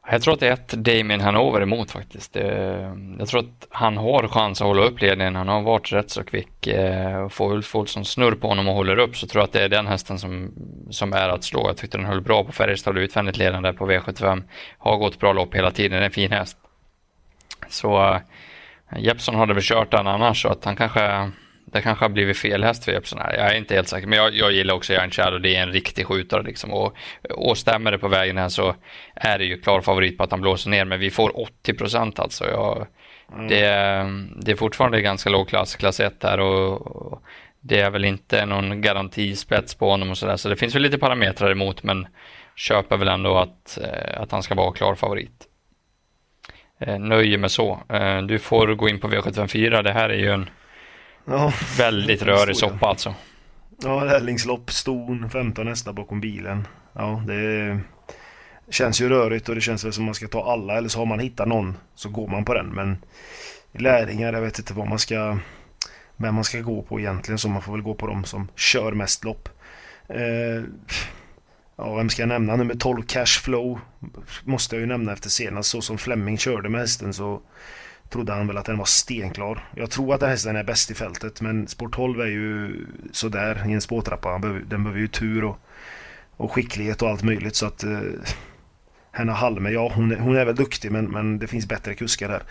Jag 0.09 0.21
tror 0.21 0.33
att 0.33 0.39
det 0.39 0.47
är 0.47 0.53
ett 0.53 0.67
Damien 0.69 1.21
Hanover 1.21 1.61
emot 1.61 1.91
faktiskt. 1.91 2.35
Eh, 2.35 2.95
jag 3.19 3.27
tror 3.27 3.39
att 3.39 3.67
han 3.69 3.97
har 3.97 4.27
chans 4.27 4.61
att 4.61 4.67
hålla 4.67 4.83
upp 4.83 5.01
ledningen. 5.01 5.35
Han 5.35 5.47
har 5.47 5.61
varit 5.61 5.91
rätt 5.91 6.09
så 6.09 6.23
kvick. 6.23 6.67
Eh, 6.67 7.29
får 7.29 7.53
Ulf 7.53 7.75
Olsson 7.75 8.05
snurr 8.05 8.35
på 8.35 8.47
honom 8.47 8.67
och 8.67 8.73
håller 8.73 8.99
upp 8.99 9.17
så 9.17 9.27
tror 9.27 9.41
jag 9.41 9.47
att 9.47 9.53
det 9.53 9.63
är 9.63 9.69
den 9.69 9.87
hästen 9.87 10.19
som, 10.19 10.51
som 10.89 11.13
är 11.13 11.29
att 11.29 11.43
slå. 11.43 11.67
Jag 11.67 11.77
tyckte 11.77 11.97
den 11.97 12.05
höll 12.05 12.21
bra 12.21 12.43
på 12.43 12.51
Färjestad 12.51 12.97
och 12.97 13.01
utvändigt 13.01 13.37
ledande 13.37 13.73
på 13.73 13.91
V75. 13.91 14.43
Har 14.77 14.97
gått 14.97 15.19
bra 15.19 15.33
lopp 15.33 15.55
hela 15.55 15.71
tiden. 15.71 15.91
Det 15.91 15.97
är 15.97 16.05
en 16.05 16.11
fin 16.11 16.31
häst. 16.31 16.57
Så 17.69 18.19
Jeppson 18.91 19.03
Jeppsson 19.03 19.35
hade 19.35 19.53
väl 19.53 19.63
kört 19.63 19.91
den 19.91 20.07
annars 20.07 20.41
så 20.41 20.49
att 20.49 20.65
han 20.65 20.75
kanske 20.75 21.31
det 21.65 21.81
kanske 21.81 22.05
har 22.05 22.09
blivit 22.09 22.37
fel 22.37 22.63
häst 22.63 22.85
för 22.85 22.91
Jeppsson 22.91 23.19
här. 23.19 23.33
Jag 23.33 23.51
är 23.51 23.57
inte 23.57 23.75
helt 23.75 23.87
säker. 23.87 24.07
Men 24.07 24.17
jag, 24.17 24.33
jag 24.33 24.51
gillar 24.51 24.73
också 24.73 24.93
Giant 24.93 25.13
Shadow. 25.13 25.41
Det 25.41 25.55
är 25.55 25.63
en 25.63 25.71
riktig 25.71 26.05
skjutare 26.05 26.43
liksom. 26.43 26.73
Och, 26.73 26.95
och 27.29 27.57
stämmer 27.57 27.91
det 27.91 27.97
på 27.97 28.07
vägen 28.07 28.37
här 28.37 28.49
så 28.49 28.75
är 29.15 29.39
det 29.39 29.45
ju 29.45 29.61
klar 29.61 29.81
favorit 29.81 30.17
på 30.17 30.23
att 30.23 30.31
han 30.31 30.41
blåser 30.41 30.69
ner. 30.69 30.85
Men 30.85 30.99
vi 30.99 31.11
får 31.11 31.39
80 31.39 31.73
procent 31.73 32.19
alltså. 32.19 32.47
Jag, 32.49 32.87
mm. 33.33 33.47
det, 33.47 34.45
det 34.45 34.51
är 34.51 34.55
fortfarande 34.55 35.01
ganska 35.01 35.29
låg 35.29 35.49
klass, 35.49 35.75
klass 35.75 35.99
1 35.99 36.23
här. 36.23 36.39
Och, 36.39 36.87
och 36.87 37.23
det 37.61 37.79
är 37.79 37.89
väl 37.89 38.05
inte 38.05 38.45
någon 38.45 38.81
garantispets 38.81 39.75
på 39.75 39.89
honom 39.89 40.09
och 40.09 40.17
sådär, 40.17 40.37
så 40.37 40.49
det 40.49 40.55
finns 40.55 40.75
väl 40.75 40.81
lite 40.81 40.97
parametrar 40.97 41.51
emot, 41.51 41.83
men 41.83 42.07
köper 42.55 42.97
väl 42.97 43.07
ändå 43.07 43.37
att, 43.37 43.77
eh, 43.77 44.21
att 44.21 44.31
han 44.31 44.43
ska 44.43 44.55
vara 44.55 44.71
klar 44.71 44.95
favorit. 44.95 45.47
Eh, 46.79 46.99
nöjer 46.99 47.37
med 47.37 47.51
så. 47.51 47.79
Eh, 47.89 48.21
du 48.21 48.39
får 48.39 48.67
gå 48.67 48.89
in 48.89 48.99
på 48.99 49.07
V754, 49.07 49.83
det 49.83 49.91
här 49.91 50.09
är 50.09 50.17
ju 50.17 50.31
en 50.31 50.49
ja, 51.25 51.53
väldigt 51.77 52.21
rörig 52.21 52.55
soppa 52.55 52.87
alltså. 52.87 53.15
Ja, 53.83 54.03
lärlingslopp, 54.03 54.71
ston, 54.71 55.29
15 55.29 55.65
nästa 55.65 55.93
bakom 55.93 56.21
bilen. 56.21 56.67
Ja, 56.93 57.23
det 57.27 57.79
känns 58.69 59.01
ju 59.01 59.09
rörigt 59.09 59.49
och 59.49 59.55
det 59.55 59.61
känns 59.61 59.85
väl 59.85 59.93
som 59.93 60.05
man 60.05 60.13
ska 60.13 60.27
ta 60.27 60.51
alla 60.51 60.77
eller 60.77 60.89
så 60.89 60.99
har 60.99 61.05
man 61.05 61.19
hittat 61.19 61.47
någon 61.47 61.77
så 61.95 62.09
går 62.09 62.27
man 62.27 62.45
på 62.45 62.53
den. 62.53 62.67
Men 62.67 62.97
lärlingar, 63.71 64.33
jag 64.33 64.41
vet 64.41 64.59
inte 64.59 64.73
vad 64.73 64.87
man 64.87 64.99
ska 64.99 65.37
vem 66.21 66.35
man 66.35 66.43
ska 66.43 66.59
gå 66.59 66.81
på 66.81 66.99
egentligen 66.99 67.37
så 67.37 67.49
man 67.49 67.61
får 67.61 67.71
väl 67.71 67.81
gå 67.81 67.93
på 67.93 68.07
dem 68.07 68.23
som 68.23 68.47
kör 68.55 68.91
mest 68.91 69.23
lopp. 69.23 69.49
Eh, 70.07 70.63
ja, 71.75 71.95
vem 71.95 72.09
ska 72.09 72.21
jag 72.21 72.29
nämna? 72.29 72.55
Nummer 72.55 72.75
12 72.75 73.01
Cashflow 73.01 73.79
måste 74.43 74.75
jag 74.75 74.81
ju 74.81 74.85
nämna 74.85 75.13
efter 75.13 75.29
senast 75.29 75.69
så 75.69 75.81
som 75.81 75.97
Fleming 75.97 76.37
körde 76.37 76.69
med 76.69 76.81
hästen 76.81 77.13
så 77.13 77.41
trodde 78.11 78.33
han 78.33 78.47
väl 78.47 78.57
att 78.57 78.65
den 78.65 78.77
var 78.77 78.85
stenklar. 78.85 79.69
Jag 79.75 79.89
tror 79.89 80.13
att 80.13 80.19
den 80.19 80.29
hästen 80.29 80.55
är 80.55 80.63
bäst 80.63 80.91
i 80.91 80.93
fältet 80.93 81.41
men 81.41 81.67
spår 81.67 81.89
12 81.89 82.21
är 82.21 82.25
ju 82.25 82.85
sådär 83.11 83.63
i 83.69 83.73
en 83.73 83.81
spårtrappa. 83.81 84.39
Den 84.39 84.83
behöver 84.83 84.99
ju 84.99 85.07
tur 85.07 85.43
och, 85.43 85.59
och 86.37 86.51
skicklighet 86.51 87.01
och 87.01 87.09
allt 87.09 87.23
möjligt 87.23 87.55
så 87.55 87.65
att 87.65 87.83
eh, 87.83 87.99
Henna 89.11 89.33
Halme, 89.33 89.69
ja 89.69 89.91
hon 89.95 90.11
är, 90.11 90.15
hon 90.15 90.37
är 90.37 90.45
väl 90.45 90.55
duktig 90.55 90.91
men, 90.91 91.05
men 91.05 91.39
det 91.39 91.47
finns 91.47 91.67
bättre 91.67 91.95
kuskar 91.95 92.29
där. 92.29 92.43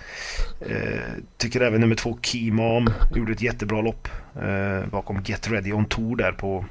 Eh, 0.61 1.23
tycker 1.37 1.61
även 1.61 1.81
nummer 1.81 1.95
två 1.95 2.19
Kimam 2.23 2.91
gjorde 3.15 3.33
ett 3.33 3.43
jättebra 3.43 3.81
lopp 3.81 4.09
eh, 4.43 4.87
bakom 4.91 5.23
Get 5.23 5.51
Ready 5.51 5.73
On 5.73 5.85
Tour 5.85 6.17
där 6.17 6.33
på 6.33 6.65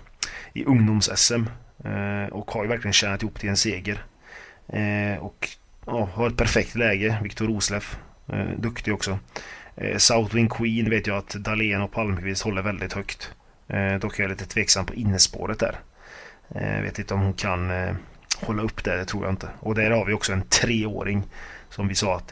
i 0.53 0.65
ungdoms-SM. 0.65 1.45
Eh, 1.85 2.29
och 2.31 2.51
har 2.51 2.63
ju 2.63 2.69
verkligen 2.69 2.93
tjänat 2.93 3.23
ihop 3.23 3.39
till 3.39 3.49
en 3.49 3.57
seger. 3.57 4.03
Eh, 4.67 5.23
och 5.23 5.49
ja, 5.85 6.09
har 6.13 6.27
ett 6.27 6.37
perfekt 6.37 6.75
läge, 6.75 7.19
Viktor 7.23 7.47
Rosleff. 7.47 7.97
Eh, 8.33 8.49
duktig 8.57 8.93
också. 8.93 9.19
Eh, 9.75 9.97
Southwind 9.97 10.51
Queen 10.51 10.89
vet 10.89 11.07
jag 11.07 11.17
att 11.17 11.29
Dahlén 11.29 11.81
och 11.81 11.91
Palmqvist 11.91 12.43
håller 12.43 12.61
väldigt 12.61 12.93
högt. 12.93 13.31
Eh, 13.67 13.95
dock 13.95 14.19
är 14.19 14.23
jag 14.23 14.29
lite 14.29 14.45
tveksam 14.45 14.85
på 14.85 14.93
innespåret 14.93 15.59
där. 15.59 15.79
Eh, 16.55 16.81
vet 16.81 16.99
inte 16.99 17.13
om 17.13 17.21
hon 17.21 17.33
kan 17.33 17.71
eh, 17.71 17.95
hålla 18.41 18.63
upp 18.63 18.83
det, 18.83 18.97
det 18.97 19.05
tror 19.05 19.23
jag 19.23 19.33
inte. 19.33 19.49
Och 19.59 19.75
där 19.75 19.91
har 19.91 20.05
vi 20.05 20.13
också 20.13 20.33
en 20.33 20.41
treåring 20.41 21.23
som 21.69 21.87
vi 21.87 21.95
sa 21.95 22.15
att 22.15 22.31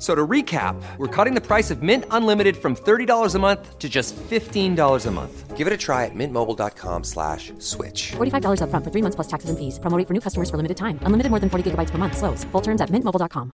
So 0.00 0.14
to 0.14 0.26
recap, 0.26 0.82
we're 0.96 1.24
cutting 1.24 1.34
the 1.34 1.46
price 1.46 1.70
of 1.70 1.82
Mint 1.82 2.04
Unlimited 2.10 2.56
from 2.56 2.74
$30 2.74 3.34
a 3.34 3.38
month 3.38 3.78
to 3.78 3.88
just 3.88 4.16
$15 4.16 5.06
a 5.06 5.10
month. 5.10 5.56
Give 5.58 5.66
it 5.66 5.72
a 5.74 5.76
try 5.76 6.06
at 6.06 6.14
mintmobile.com 6.14 7.04
slash 7.04 7.52
switch. 7.58 8.12
$45 8.12 8.62
up 8.62 8.70
front 8.70 8.82
for 8.82 8.90
three 8.90 9.02
months 9.02 9.16
plus 9.16 9.28
taxes 9.28 9.50
and 9.50 9.58
fees. 9.58 9.78
Promoting 9.78 10.06
for 10.06 10.14
new 10.14 10.20
customers 10.20 10.48
for 10.48 10.56
limited 10.56 10.78
time. 10.78 10.98
Unlimited 11.02 11.30
more 11.30 11.38
than 11.38 11.50
40 11.50 11.70
gigabytes 11.70 11.90
per 11.90 11.98
month. 11.98 12.16
Slows. 12.16 12.44
Full 12.44 12.62
terms 12.62 12.80
at 12.80 12.88
mintmobile.com. 12.90 13.50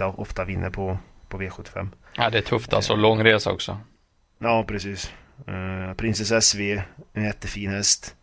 Ofta 0.00 0.44
vinner 0.44 0.70
på, 0.70 0.98
på 1.28 1.38
V75. 1.38 1.88
Ja, 2.16 2.30
det 2.30 2.38
är 2.38 2.42
tufft 2.42 2.72
alltså. 2.72 2.96
Lång 2.96 3.24
resa 3.24 3.52
också. 3.52 3.78
Ja, 4.38 4.64
precis. 4.68 5.12
Uh, 5.48 5.94
Princess 5.94 6.44
SV, 6.44 6.82
en 7.12 7.24
jättefin 7.24 7.70
häst. 7.70 8.16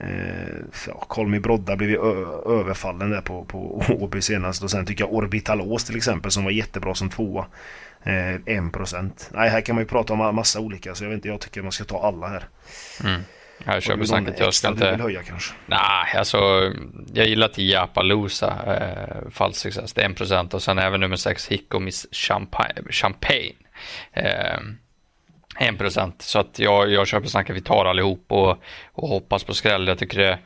Eh, 0.00 0.92
Kolmi 1.08 1.40
Brodda 1.40 1.76
blev 1.76 1.90
ju 1.90 1.96
överfallen 2.60 3.10
där 3.10 3.20
på, 3.20 3.44
på 3.44 3.82
Åby 3.88 4.22
senast 4.22 4.62
och 4.62 4.70
sen 4.70 4.86
tycker 4.86 5.04
jag 5.04 5.12
Orbitalos 5.12 5.84
till 5.84 5.96
exempel 5.96 6.30
som 6.30 6.44
var 6.44 6.50
jättebra 6.50 6.94
som 6.94 7.10
tvåa. 7.10 7.46
Eh, 8.02 8.10
1%. 8.10 9.10
Nej, 9.30 9.50
här 9.50 9.60
kan 9.60 9.74
man 9.74 9.82
ju 9.82 9.88
prata 9.88 10.12
om 10.12 10.34
massa 10.34 10.60
olika 10.60 10.94
så 10.94 11.04
jag 11.04 11.08
vet 11.08 11.16
inte, 11.16 11.28
jag 11.28 11.40
tycker 11.40 11.62
man 11.62 11.72
ska 11.72 11.84
ta 11.84 12.06
alla 12.06 12.28
här. 12.28 12.44
Mm. 13.04 13.20
Jag 13.64 13.82
köper 13.82 14.04
snacket. 14.04 14.40
Jag 14.40 14.54
ska 14.54 14.68
inte... 14.68 14.90
Vill 14.90 15.00
höja 15.00 15.22
kanske? 15.22 15.54
Nej, 15.66 16.16
alltså 16.16 16.38
jag 17.12 17.28
gillar 17.28 17.48
10 17.48 17.80
Appaloosa, 17.80 18.58
eh, 18.66 19.30
falsk 19.30 19.60
success, 19.60 19.92
det 19.92 20.02
är 20.02 20.08
1% 20.08 20.54
och 20.54 20.62
sen 20.62 20.78
även 20.78 21.00
nummer 21.00 21.16
6 21.16 21.48
Hicko 21.48 21.78
Miss 21.78 22.06
Champagne. 22.12 22.82
Champagne. 22.90 23.54
Eh, 24.12 24.58
1 25.58 25.78
procent. 25.78 26.22
Så 26.22 26.38
att 26.38 26.58
jag, 26.58 26.90
jag 26.90 27.06
köper 27.06 27.52
vi 27.52 27.60
tar 27.60 27.84
allihop 27.84 28.24
och, 28.28 28.58
och 28.92 29.08
hoppas 29.08 29.44
på 29.44 29.54
skräll. 29.54 29.88
Jag 29.88 29.98
tycker 29.98 30.18
det... 30.18 30.38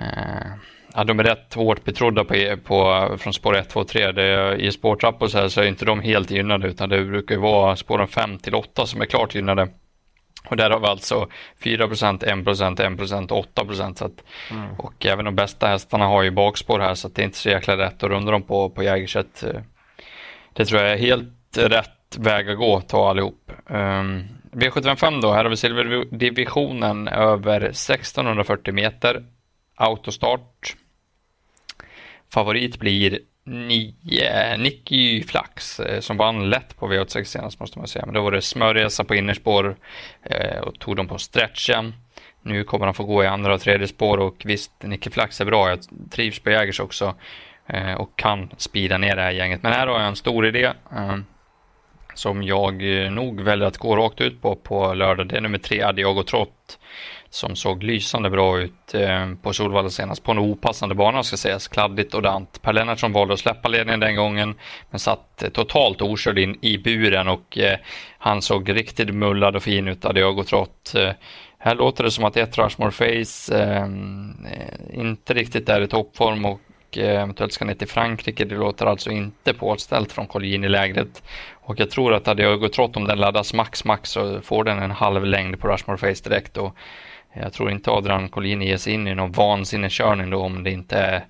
Eh, 0.00 0.52
ja, 0.94 1.04
de 1.04 1.20
är 1.20 1.24
rätt 1.24 1.54
hårt 1.54 1.84
betrodda 1.84 2.24
på, 2.24 2.56
på, 2.64 3.08
från 3.18 3.32
spår 3.32 3.56
1, 3.56 3.68
2, 3.68 3.84
3. 3.84 4.12
Det, 4.12 4.56
I 4.56 4.72
spårtrapp 4.72 5.22
och 5.22 5.30
så 5.30 5.38
här 5.38 5.48
så 5.48 5.60
är 5.60 5.66
inte 5.66 5.84
de 5.84 6.00
helt 6.00 6.30
gynnade 6.30 6.68
utan 6.68 6.88
det 6.88 7.04
brukar 7.04 7.36
vara 7.36 7.76
spåren 7.76 8.08
5 8.08 8.38
till 8.38 8.54
8 8.54 8.86
som 8.86 9.00
är 9.00 9.06
klart 9.06 9.34
gynnade. 9.34 9.68
Och 10.48 10.56
där 10.56 10.70
har 10.70 10.80
vi 10.80 10.86
alltså 10.86 11.28
4 11.62 11.88
procent, 11.88 12.22
1 12.22 12.44
procent, 12.44 12.80
1 12.80 12.96
procent, 12.96 13.32
8 13.32 13.64
procent. 13.64 14.02
Mm. 14.50 14.74
Och 14.78 15.06
även 15.06 15.24
de 15.24 15.34
bästa 15.34 15.66
hästarna 15.66 16.06
har 16.06 16.22
ju 16.22 16.30
bakspår 16.30 16.80
här 16.80 16.94
så 16.94 17.06
att 17.06 17.14
det 17.14 17.22
är 17.22 17.24
inte 17.24 17.38
så 17.38 17.48
jäkla 17.48 17.76
rätt 17.76 18.02
att 18.02 18.10
runda 18.10 18.32
dem 18.32 18.42
på, 18.42 18.70
på 18.70 18.82
Jägerset. 18.82 19.44
Det 20.52 20.64
tror 20.64 20.82
jag 20.82 20.92
är 20.92 20.98
helt 20.98 21.30
rätt 21.56 21.93
väg 22.18 22.50
att 22.50 22.58
gå, 22.58 22.80
ta 22.80 23.10
allihop. 23.10 23.52
Ehm, 23.70 24.00
um, 24.00 24.28
V75 24.52 25.20
då, 25.20 25.32
här 25.32 25.44
har 25.44 25.50
vi 25.50 25.56
silverdivisionen 25.56 27.08
över 27.08 27.60
1640 27.60 28.74
meter. 28.74 29.24
Autostart. 29.76 30.76
Favorit 32.32 32.78
blir 32.78 33.18
9, 33.44 34.56
Nicky 34.56 35.22
Flax 35.22 35.80
eh, 35.80 36.00
som 36.00 36.16
vann 36.16 36.50
lätt 36.50 36.76
på 36.76 36.88
V86 36.88 37.24
senast 37.24 37.60
måste 37.60 37.78
man 37.78 37.88
säga. 37.88 38.06
Men 38.06 38.14
då 38.14 38.22
var 38.22 38.32
det 38.32 38.42
smörresa 38.42 39.04
på 39.04 39.14
innerspår 39.14 39.76
eh, 40.22 40.58
och 40.58 40.78
tog 40.78 40.96
dem 40.96 41.08
på 41.08 41.18
stretchen. 41.18 41.94
Nu 42.42 42.64
kommer 42.64 42.84
han 42.86 42.94
få 42.94 43.04
gå 43.04 43.24
i 43.24 43.26
andra 43.26 43.54
och 43.54 43.60
tredje 43.60 43.88
spår 43.88 44.18
och 44.18 44.42
visst, 44.44 44.72
Nicky 44.82 45.10
Flax 45.10 45.40
är 45.40 45.44
bra. 45.44 45.68
Jag 45.68 45.78
trivs 46.10 46.38
på 46.38 46.50
Jägers 46.50 46.80
också 46.80 47.14
eh, 47.66 47.94
och 47.94 48.18
kan 48.18 48.50
spida 48.56 48.98
ner 48.98 49.16
det 49.16 49.22
här 49.22 49.30
gänget. 49.30 49.62
Men 49.62 49.72
här 49.72 49.86
har 49.86 49.98
jag 49.98 50.08
en 50.08 50.16
stor 50.16 50.46
idé. 50.46 50.72
Ehm, 50.96 51.24
som 52.14 52.42
jag 52.42 53.04
eh, 53.04 53.10
nog 53.10 53.40
väljer 53.40 53.66
att 53.66 53.78
gå 53.78 53.96
rakt 53.96 54.20
ut 54.20 54.42
på 54.42 54.56
på 54.56 54.94
lördag. 54.94 55.28
Det 55.28 55.36
är 55.36 55.40
nummer 55.40 55.58
tre, 55.58 55.82
Adiago 55.82 56.22
Trott, 56.22 56.78
som 57.30 57.56
såg 57.56 57.82
lysande 57.82 58.30
bra 58.30 58.60
ut 58.60 58.94
eh, 58.94 59.34
på 59.42 59.52
Solvalla 59.52 59.90
senast 59.90 60.22
på 60.24 60.32
en 60.32 60.38
opassande 60.38 60.94
bana 60.94 61.22
ska 61.22 61.36
sägas. 61.36 61.68
Kladdigt 61.68 62.14
och 62.14 62.22
dant. 62.22 62.62
Per 62.62 62.72
Lennartsson 62.72 63.12
valde 63.12 63.34
att 63.34 63.40
släppa 63.40 63.68
ledningen 63.68 64.00
den 64.00 64.16
gången, 64.16 64.54
men 64.90 65.00
satt 65.00 65.42
eh, 65.42 65.48
totalt 65.48 66.02
okörd 66.02 66.38
in 66.38 66.58
i 66.60 66.78
buren 66.78 67.28
och 67.28 67.58
han 68.18 68.42
såg 68.42 68.76
riktigt 68.76 69.14
mullad 69.14 69.56
och 69.56 69.62
fin 69.62 69.88
ut, 69.88 70.04
Adiago 70.04 70.44
Trott. 70.44 70.94
Här 71.64 71.74
låter 71.74 72.04
det 72.04 72.10
som 72.10 72.24
att 72.24 72.36
ett 72.36 72.58
Rushmore 72.58 72.90
Face 72.90 73.58
eh, 73.62 73.86
inte 75.00 75.34
riktigt 75.34 75.68
är 75.68 75.80
i 75.80 75.88
toppform 75.88 76.44
och 76.44 76.60
eventuellt 76.96 77.52
ska 77.52 77.64
ner 77.64 77.74
till 77.74 77.88
Frankrike. 77.88 78.44
Det 78.44 78.54
låter 78.54 78.86
alltså 78.86 79.10
inte 79.10 79.54
påställt 79.54 80.12
från 80.12 80.26
Collin 80.26 80.64
i 80.64 80.68
lägret. 80.68 81.22
Och 81.66 81.80
jag 81.80 81.90
tror 81.90 82.14
att 82.14 82.26
hade 82.26 82.42
jag 82.42 82.60
gått 82.60 82.72
trott 82.72 82.96
om 82.96 83.04
den 83.04 83.18
laddas 83.18 83.54
max 83.54 83.84
max 83.84 84.10
så 84.10 84.40
får 84.40 84.64
den 84.64 84.78
en 84.78 84.90
halv 84.90 85.24
längd 85.24 85.60
på 85.60 85.68
Rushmore 85.68 85.98
Face 85.98 86.28
direkt. 86.28 86.56
Och 86.56 86.76
jag 87.32 87.52
tror 87.52 87.70
inte 87.70 87.90
Adrian 87.90 88.28
Collini 88.28 88.68
ger 88.68 88.76
sig 88.76 88.92
in 88.92 89.08
i 89.08 89.14
någon 89.14 89.32
vansinneskörning 89.32 90.30
då 90.30 90.40
om 90.40 90.64
det 90.64 90.70
inte 90.70 90.98
är 90.98 91.24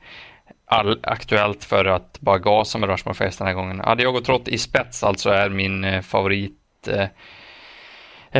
all 0.66 1.00
aktuellt 1.02 1.64
för 1.64 1.84
att 1.84 2.20
bara 2.20 2.38
gasa 2.38 2.78
med 2.78 2.88
Rushmore 2.88 3.14
Face 3.14 3.38
den 3.38 3.46
här 3.46 3.54
gången. 3.54 3.80
Hade 3.80 4.02
jag 4.02 4.12
gått 4.12 4.24
trott 4.24 4.48
i 4.48 4.58
spets 4.58 5.04
alltså 5.04 5.30
är 5.30 5.48
min 5.48 5.84
eh, 5.84 6.00
favorit 6.00 6.88
eh, 6.88 7.06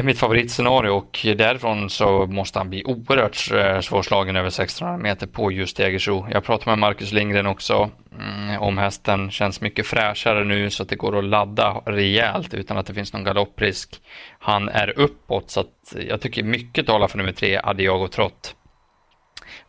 mitt 0.03 0.19
favoritscenario 0.19 0.91
och 0.91 1.27
därifrån 1.37 1.91
så 1.91 2.27
måste 2.27 2.59
han 2.59 2.71
bli 2.71 2.85
oerhört 2.85 3.51
eh, 3.53 3.81
svårslagen 3.81 4.37
över 4.37 4.49
1600 4.49 4.99
meter 4.99 5.27
på 5.27 5.53
just 5.53 5.79
Jägersro. 5.79 6.27
Jag 6.31 6.45
pratade 6.45 6.71
med 6.71 6.79
Marcus 6.79 7.13
Lindgren 7.13 7.47
också 7.47 7.91
mm, 8.19 8.63
om 8.63 8.79
hästen. 8.79 9.31
Känns 9.31 9.61
mycket 9.61 9.87
fräschare 9.87 10.45
nu 10.45 10.71
så 10.71 10.83
att 10.83 10.89
det 10.89 10.97
går 10.97 11.19
att 11.19 11.25
ladda 11.25 11.83
rejält 11.87 12.55
utan 12.55 12.77
att 12.77 12.87
det 12.87 12.95
finns 12.95 13.13
någon 13.13 13.25
galopprisk. 13.25 14.01
Han 14.39 14.69
är 14.69 14.99
uppåt 14.99 15.51
så 15.51 15.61
att 15.61 15.95
jag 16.09 16.21
tycker 16.21 16.43
mycket 16.43 16.87
talar 16.87 17.09
för 17.09 17.19
nummer 17.19 17.33
tre, 17.33 17.61
Adiago 17.65 18.09
Trott. 18.09 18.55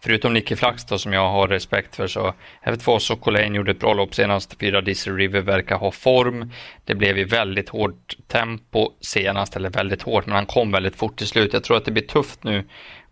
Förutom 0.05 0.33
Nicky 0.33 0.55
Flax 0.55 0.85
då, 0.85 0.97
som 0.97 1.13
jag 1.13 1.29
har 1.29 1.47
respekt 1.47 1.95
för 1.95 2.07
så 2.07 2.33
Hevet 2.61 2.83
Foss 2.83 3.09
och 3.09 3.21
Collain 3.21 3.55
gjorde 3.55 3.71
ett 3.71 3.79
bra 3.79 3.93
lopp 3.93 4.15
senast. 4.15 4.59
Fyra 4.59 4.81
Dizzy 4.81 5.11
River 5.11 5.41
verkar 5.41 5.77
ha 5.77 5.91
form. 5.91 6.51
Det 6.83 6.95
blev 6.95 7.17
ju 7.17 7.25
väldigt 7.25 7.69
hårt 7.69 8.17
tempo 8.27 8.89
senast, 9.01 9.55
eller 9.55 9.69
väldigt 9.69 10.01
hårt, 10.01 10.25
men 10.25 10.35
han 10.35 10.45
kom 10.45 10.71
väldigt 10.71 10.95
fort 10.95 11.17
till 11.17 11.27
slut. 11.27 11.53
Jag 11.53 11.63
tror 11.63 11.77
att 11.77 11.85
det 11.85 11.91
blir 11.91 12.07
tufft 12.07 12.43
nu 12.43 12.63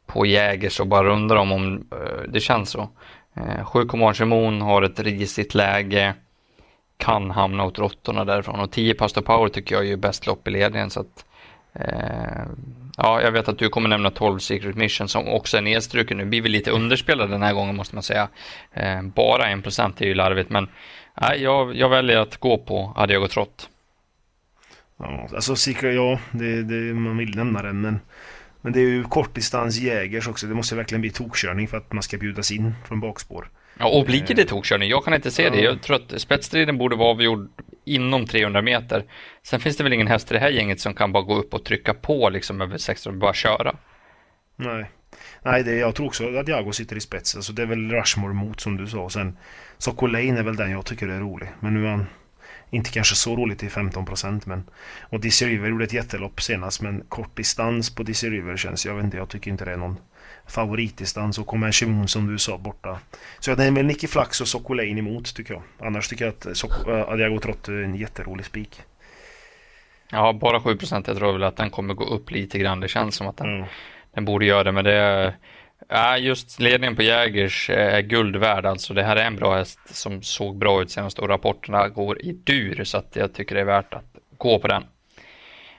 på 0.06 0.26
Jägers 0.26 0.80
och 0.80 0.88
bara 0.88 1.14
undrar 1.14 1.38
om, 1.38 1.52
om 1.52 1.88
det 2.28 2.40
känns 2.40 2.70
så. 2.70 2.90
Eh, 3.38 3.60
uh, 3.60 3.66
7 3.66 4.14
Simon 4.14 4.62
har 4.62 4.82
ett 4.82 5.00
risigt 5.00 5.56
läge. 5.56 6.14
kan 6.98 7.32
hamna 7.32 7.66
åt 7.66 7.80
råttorna 7.80 8.26
därifrån. 8.26 8.60
Och 8.60 8.72
10 8.72 8.94
Pastor 8.94 9.22
Power 9.22 9.50
tycker 9.50 9.76
jag 9.76 9.84
är 9.84 9.88
ju 9.88 9.98
bäst 9.98 10.28
lopp 10.28 10.48
i 10.48 10.52
ledningen. 10.52 10.90
Så 10.90 11.00
att, 11.00 11.06
eh, 11.08 11.33
Eh, 11.76 12.46
ja, 12.98 13.22
jag 13.22 13.32
vet 13.32 13.48
att 13.48 13.58
du 13.58 13.70
kommer 13.70 13.90
nämna 13.90 14.10
12 14.10 14.40
Secret 14.40 14.76
Mission 14.76 15.08
som 15.08 15.28
också 15.28 15.58
är 15.58 15.62
nedstruken. 15.62 16.18
Nu 16.18 16.26
blir 16.26 16.42
vi 16.42 16.50
lite 16.50 16.72
underspelade 16.72 17.32
den 17.32 17.42
här 17.42 17.54
gången 17.54 17.76
måste 17.76 17.96
man 17.96 18.04
säga. 18.04 18.28
Eh, 18.74 19.02
bara 19.02 19.56
1% 19.56 19.94
är 19.98 20.06
ju 20.06 20.14
larvigt 20.14 20.50
men 20.50 20.68
nej, 21.22 21.42
jag, 21.42 21.76
jag 21.76 21.90
väljer 21.90 22.18
att 22.18 22.38
gå 22.38 22.58
på 22.58 22.94
Hade 22.96 23.14
jag 23.14 23.22
gått 23.22 23.38
rått. 23.38 23.70
Ja, 24.98 25.28
alltså 25.34 25.56
Secret, 25.56 25.96
ja, 25.96 26.20
det, 26.32 26.64
det, 26.64 26.94
man 26.94 27.18
vill 27.18 27.36
nämna 27.36 27.62
den 27.62 27.82
men 27.82 28.00
men 28.64 28.74
det 28.74 28.80
är 28.80 28.88
ju 28.88 29.04
kortdistans 29.04 29.78
jägers 29.78 30.28
också. 30.28 30.48
Det 30.48 30.56
måste 30.56 30.76
verkligen 30.76 31.02
bli 31.02 31.10
tokkörning 31.10 31.68
för 31.68 31.78
att 31.78 31.94
man 31.94 32.04
ska 32.04 32.18
bjudas 32.18 32.52
in 32.52 32.74
från 32.86 33.00
bakspår. 33.00 33.50
Ja, 33.80 34.00
och 34.00 34.06
blir 34.06 34.36
det 34.36 34.46
tokkörning? 34.46 34.90
Jag 34.90 35.04
kan 35.06 35.14
inte 35.14 35.32
se 35.32 35.50
det. 35.50 35.62
Jag 35.62 35.82
tror 35.82 35.96
att 35.96 36.22
spetsstriden 36.22 36.78
borde 36.78 36.96
vara 36.96 37.10
avgjord 37.10 37.50
inom 37.86 38.26
300 38.26 38.62
meter. 38.62 39.06
Sen 39.44 39.60
finns 39.60 39.78
det 39.78 39.84
väl 39.84 39.94
ingen 39.94 40.08
häst 40.08 40.32
i 40.32 40.34
det 40.34 40.40
här 40.40 40.50
gänget 40.50 40.80
som 40.80 40.94
kan 40.94 41.12
bara 41.12 41.24
gå 41.24 41.36
upp 41.36 41.54
och 41.54 41.66
trycka 41.66 41.94
på 41.94 42.30
liksom 42.30 42.62
över 42.62 42.78
600 42.78 43.16
och 43.16 43.20
bara 43.20 43.34
köra. 43.34 43.76
Nej. 44.56 44.92
Nej, 45.42 45.64
det, 45.64 45.76
jag 45.76 45.96
tror 45.96 46.08
också 46.08 46.38
att 46.38 46.48
Jago 46.48 46.72
sitter 46.72 46.96
i 46.96 47.00
spets. 47.00 47.36
Alltså 47.36 47.54
det 47.54 47.62
är 47.62 47.66
väl 47.66 47.92
Rushmore 47.92 48.34
mot 48.34 48.60
som 48.60 48.78
du 48.78 48.88
sa. 48.88 49.10
Sen 49.10 49.38
Sokolane 49.78 50.40
är 50.40 50.44
väl 50.44 50.56
den 50.56 50.72
jag 50.72 50.86
tycker 50.86 51.08
är 51.08 51.20
rolig. 51.20 51.50
Men 51.60 51.74
nu 51.74 51.86
är 51.86 51.92
han 51.92 52.06
inte 52.70 52.90
kanske 52.90 53.16
så 53.16 53.36
roligt 53.36 53.64
i 53.64 53.70
15 53.70 54.06
procent 54.06 54.46
men... 54.46 54.64
Och 55.02 55.20
DC 55.20 55.46
River 55.46 55.70
gjorde 55.70 55.84
ett 55.84 55.94
jättelopp 55.94 56.42
senast 56.42 56.82
men 56.82 57.04
kort 57.10 57.38
distans 57.38 57.96
på 57.96 58.04
DC 58.04 58.30
River 58.30 58.58
känns... 58.58 58.86
Jag 58.86 58.96
vet 58.96 59.04
inte, 59.04 59.18
jag 59.18 59.30
tycker 59.30 59.52
inte 59.52 59.66
det 59.66 59.72
är 59.72 59.78
någon 59.78 59.98
favoritdistans 60.48 61.40
och 61.40 61.48
kommer 61.48 61.72
Shimon 61.72 62.08
som 62.08 62.28
du 62.28 62.38
sa 62.38 62.58
borta. 62.58 63.00
Så 63.40 63.52
är 63.52 63.72
väl 63.72 63.86
Nicky 63.86 64.08
Flax 64.08 64.42
och 64.42 64.48
Sokolane 64.48 65.00
emot 65.00 65.36
tycker 65.36 65.54
jag. 65.54 65.64
Annars 65.80 66.08
tycker 66.08 66.26
jag 66.26 66.34
att 66.34 66.58
Sok 66.58 66.88
äh, 66.88 67.10
Adiago 67.10 67.40
Trott 67.40 67.68
är 67.68 67.84
en 67.84 67.96
jätterolig 67.96 68.46
spik. 68.46 68.82
Ja, 70.12 70.34
bara 70.34 70.62
7 70.62 70.78
procent. 70.78 71.08
Jag 71.08 71.18
tror 71.18 71.34
väl 71.34 71.44
att 71.44 71.58
den 71.58 71.70
kommer 71.70 71.94
gå 71.94 72.06
upp 72.06 72.32
lite 72.32 72.60
grann. 72.60 72.80
Det 72.80 72.88
känns 72.88 73.16
som 73.16 73.28
att 73.28 73.38
den, 73.38 73.58
mm. 73.58 73.68
den 74.14 74.26
borde 74.26 74.46
göra 74.46 74.64
det, 74.64 74.72
men 74.72 74.86
det 74.86 75.34
Ja, 75.88 76.18
just 76.18 76.60
ledningen 76.60 76.96
på 76.96 77.02
Jägers 77.02 77.70
är 77.70 78.02
guld 78.02 78.36
värd. 78.36 78.66
Alltså 78.66 78.94
det 78.94 79.04
här 79.04 79.16
är 79.16 79.26
en 79.26 79.36
bra 79.36 79.56
häst 79.56 79.80
som 79.86 80.22
såg 80.22 80.58
bra 80.58 80.82
ut 80.82 80.92
senast 80.92 81.20
och 81.20 81.30
rapporterna 81.30 81.88
går 81.88 82.22
i 82.22 82.32
dur 82.32 82.84
så 82.84 82.98
att 82.98 83.16
jag 83.16 83.34
tycker 83.34 83.56
det 83.56 83.62
är 83.62 83.66
värt 83.66 83.94
att 83.94 84.16
gå 84.38 84.60
på 84.60 84.68
den. 84.68 84.84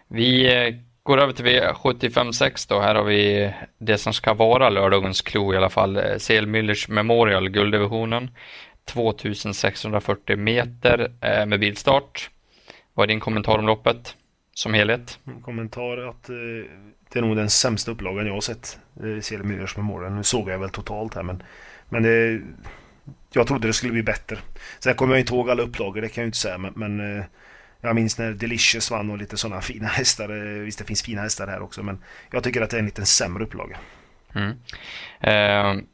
Vi 0.08 0.54
eh, 0.54 0.74
går 1.02 1.18
över 1.18 1.32
till 1.32 1.44
V75 1.44 2.68
då. 2.68 2.80
Här 2.80 2.94
har 2.94 3.04
vi 3.04 3.52
det 3.78 3.98
som 3.98 4.12
ska 4.12 4.34
vara 4.34 4.70
lördagens 4.70 5.22
klo 5.22 5.54
i 5.54 5.56
alla 5.56 5.70
fall. 5.70 5.96
Eh, 5.96 6.02
CL 6.02 6.46
Müllers 6.46 6.90
Memorial 6.90 7.48
gulddivisionen. 7.48 8.30
2640 8.84 10.36
meter 10.36 11.10
med 11.46 11.60
bilstart. 11.60 12.30
Vad 12.94 13.04
är 13.04 13.08
din 13.08 13.20
kommentar 13.20 13.58
om 13.58 13.66
loppet 13.66 14.16
som 14.54 14.74
helhet? 14.74 15.18
Min 15.24 15.42
kommentar 15.42 15.96
är 15.96 16.08
att 16.08 16.30
det 17.14 17.20
är 17.20 17.22
nog 17.22 17.36
den 17.36 17.50
sämsta 17.50 17.90
upplagan 17.90 18.26
jag 18.26 18.34
har 18.34 18.40
sett. 18.40 18.78
Eh, 19.02 19.20
Selemyrs 19.20 19.76
målen. 19.76 20.16
Nu 20.16 20.22
såg 20.22 20.50
jag 20.50 20.58
väl 20.58 20.70
totalt 20.70 21.14
här 21.14 21.22
men... 21.22 21.42
Men 21.88 22.02
det... 22.02 22.40
Jag 23.32 23.46
trodde 23.46 23.66
det 23.66 23.72
skulle 23.72 23.92
bli 23.92 24.02
bättre. 24.02 24.38
Sen 24.78 24.94
kommer 24.94 25.14
jag 25.14 25.20
inte 25.20 25.34
ihåg 25.34 25.50
alla 25.50 25.62
upplagor, 25.62 26.00
det 26.00 26.08
kan 26.08 26.22
jag 26.22 26.28
inte 26.28 26.38
säga 26.38 26.58
men... 26.58 26.72
men 26.76 27.18
eh, 27.18 27.24
jag 27.80 27.94
minns 27.94 28.18
när 28.18 28.32
Delicious 28.32 28.90
vann 28.90 29.10
och 29.10 29.18
lite 29.18 29.36
sådana 29.36 29.60
fina 29.60 29.88
hästar. 29.88 30.30
Eh, 30.30 30.62
visst 30.62 30.78
det 30.78 30.84
finns 30.84 31.02
fina 31.02 31.22
hästar 31.22 31.46
här 31.46 31.62
också 31.62 31.82
men... 31.82 31.98
Jag 32.30 32.44
tycker 32.44 32.62
att 32.62 32.70
det 32.70 32.76
är 32.76 32.78
en 32.78 32.86
lite 32.86 33.06
sämre 33.06 33.44
upplaga. 33.44 33.78
Mm. 34.34 34.56
Eh, 35.20 35.84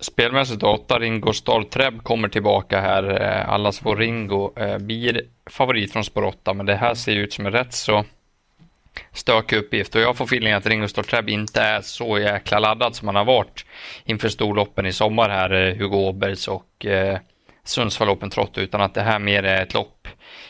spelmässigt 0.00 0.62
8 0.62 0.98
Ringo 0.98 1.32
Star 1.32 1.62
Treb 1.62 2.02
kommer 2.02 2.28
tillbaka 2.28 2.80
här. 2.80 3.04
Allas 3.44 3.80
vår 3.82 3.96
Ringo 3.96 4.52
eh, 4.56 4.78
blir 4.78 5.22
favorit 5.50 5.92
från 5.92 6.04
spår 6.04 6.24
8 6.24 6.54
men 6.54 6.66
det 6.66 6.76
här 6.76 6.94
ser 6.94 7.16
ut 7.16 7.32
som 7.32 7.46
en 7.46 7.52
rätt 7.52 7.74
så 7.74 8.04
stökig 9.12 9.56
uppgift 9.56 9.94
och 9.94 10.00
jag 10.00 10.16
får 10.16 10.24
feeling 10.24 10.52
att 10.52 10.66
Ringo 10.66 10.88
Stortreb 10.88 11.28
inte 11.28 11.60
är 11.62 11.80
så 11.80 12.18
jäkla 12.18 12.58
laddad 12.58 12.94
som 12.94 13.08
han 13.08 13.16
har 13.16 13.24
varit 13.24 13.66
inför 14.04 14.28
storloppen 14.28 14.86
i 14.86 14.92
sommar 14.92 15.28
här, 15.28 15.50
eh, 15.50 15.74
Hugo 15.74 15.96
Åbergs 15.96 16.48
och 16.48 16.86
eh, 16.86 17.18
Sundsvall 17.64 18.08
Open 18.08 18.30
Trot 18.30 18.58
utan 18.58 18.80
att 18.80 18.94
det 18.94 19.02
här 19.02 19.18
mer 19.18 19.42
är 19.42 19.62
ett 19.62 19.74
lopp 19.74 20.08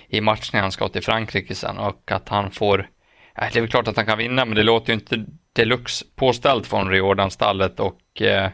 i 0.09 0.21
matchen 0.21 0.61
han 0.61 0.73
ska 0.73 0.89
till 0.89 1.03
Frankrike 1.03 1.55
sen 1.55 1.79
och 1.79 2.13
att 2.13 2.29
han 2.29 2.51
får 2.51 2.89
det 3.35 3.57
är 3.57 3.61
väl 3.61 3.71
klart 3.71 3.89
att 3.89 3.97
han 3.97 4.07
kan 4.07 4.19
vinna 4.19 4.45
men 4.45 4.55
det 4.55 4.63
låter 4.63 4.93
ju 4.93 4.95
inte 4.95 5.25
deluxe 5.53 6.05
påställt 6.17 6.67
från 6.67 6.91
Riordan-stallet 6.91 7.81
och 7.81 8.23
eh, 8.23 8.51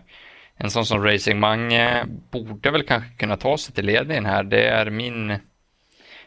en 0.56 0.70
sån 0.70 0.86
som 0.86 1.04
Racing 1.04 1.40
Mange 1.40 2.06
borde 2.30 2.70
väl 2.70 2.82
kanske 2.82 3.10
kunna 3.10 3.36
ta 3.36 3.58
sig 3.58 3.74
till 3.74 3.86
ledningen 3.86 4.26
här. 4.26 4.44
Det 4.44 4.66
är 4.66 4.90
min 4.90 5.38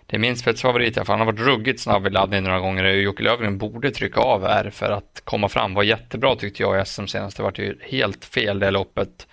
det 0.10 0.15
är 0.15 0.20
min 0.20 0.38
spetsfavorit, 0.38 0.96
för 0.96 1.06
han 1.06 1.20
har 1.20 1.26
varit 1.26 1.39
ruggigt 1.39 1.80
snabb 1.80 2.08
i 2.08 2.10
laddning 2.10 2.43
några 2.43 2.60
gånger 2.60 2.84
Jocke 2.84 3.24
Löfgren 3.24 3.58
borde 3.58 3.91
trycka 3.91 4.20
av 4.20 4.48
här 4.48 4.70
för 4.70 4.91
att 4.91 5.22
komma 5.24 5.50
fram. 5.50 5.74
Var 5.74 5.84
jättebra 5.84 6.36
tyckte 6.36 6.63
jag 6.63 6.82
i 6.82 6.86
SM 6.86 7.06
senast. 7.06 7.38
Det 7.38 7.43
var 7.43 7.54
ju 7.56 7.78
helt 7.82 8.26
fel 8.26 8.60
det 8.60 8.72
loppet. 8.72 9.28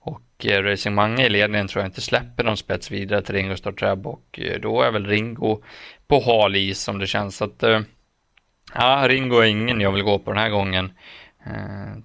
Och 0.00 0.46
eh, 0.46 0.62
Racing 0.62 0.94
Mange 0.94 1.26
i 1.26 1.28
ledningen 1.28 1.68
tror 1.68 1.82
jag 1.82 1.88
inte 1.88 2.00
släpper 2.00 2.44
någon 2.44 2.56
spets 2.56 2.90
vidare 2.90 3.22
till 3.22 3.34
Ringo 3.34 3.56
Startrab. 3.56 4.06
och 4.06 4.40
eh, 4.42 4.60
då 4.60 4.82
är 4.82 4.90
väl 4.90 5.06
Ringo 5.06 5.62
på 6.08 6.20
hal 6.20 6.56
is 6.56 6.82
som 6.82 6.98
det 6.98 7.06
känns. 7.06 7.36
Så 7.36 7.44
att, 7.44 7.62
eh, 7.62 7.80
ja, 8.74 9.04
Ringo 9.08 9.38
är 9.38 9.46
ingen 9.46 9.80
jag 9.80 9.92
vill 9.92 10.02
gå 10.02 10.18
på 10.18 10.32
den 10.32 10.42
här 10.42 10.50
gången. 10.50 10.92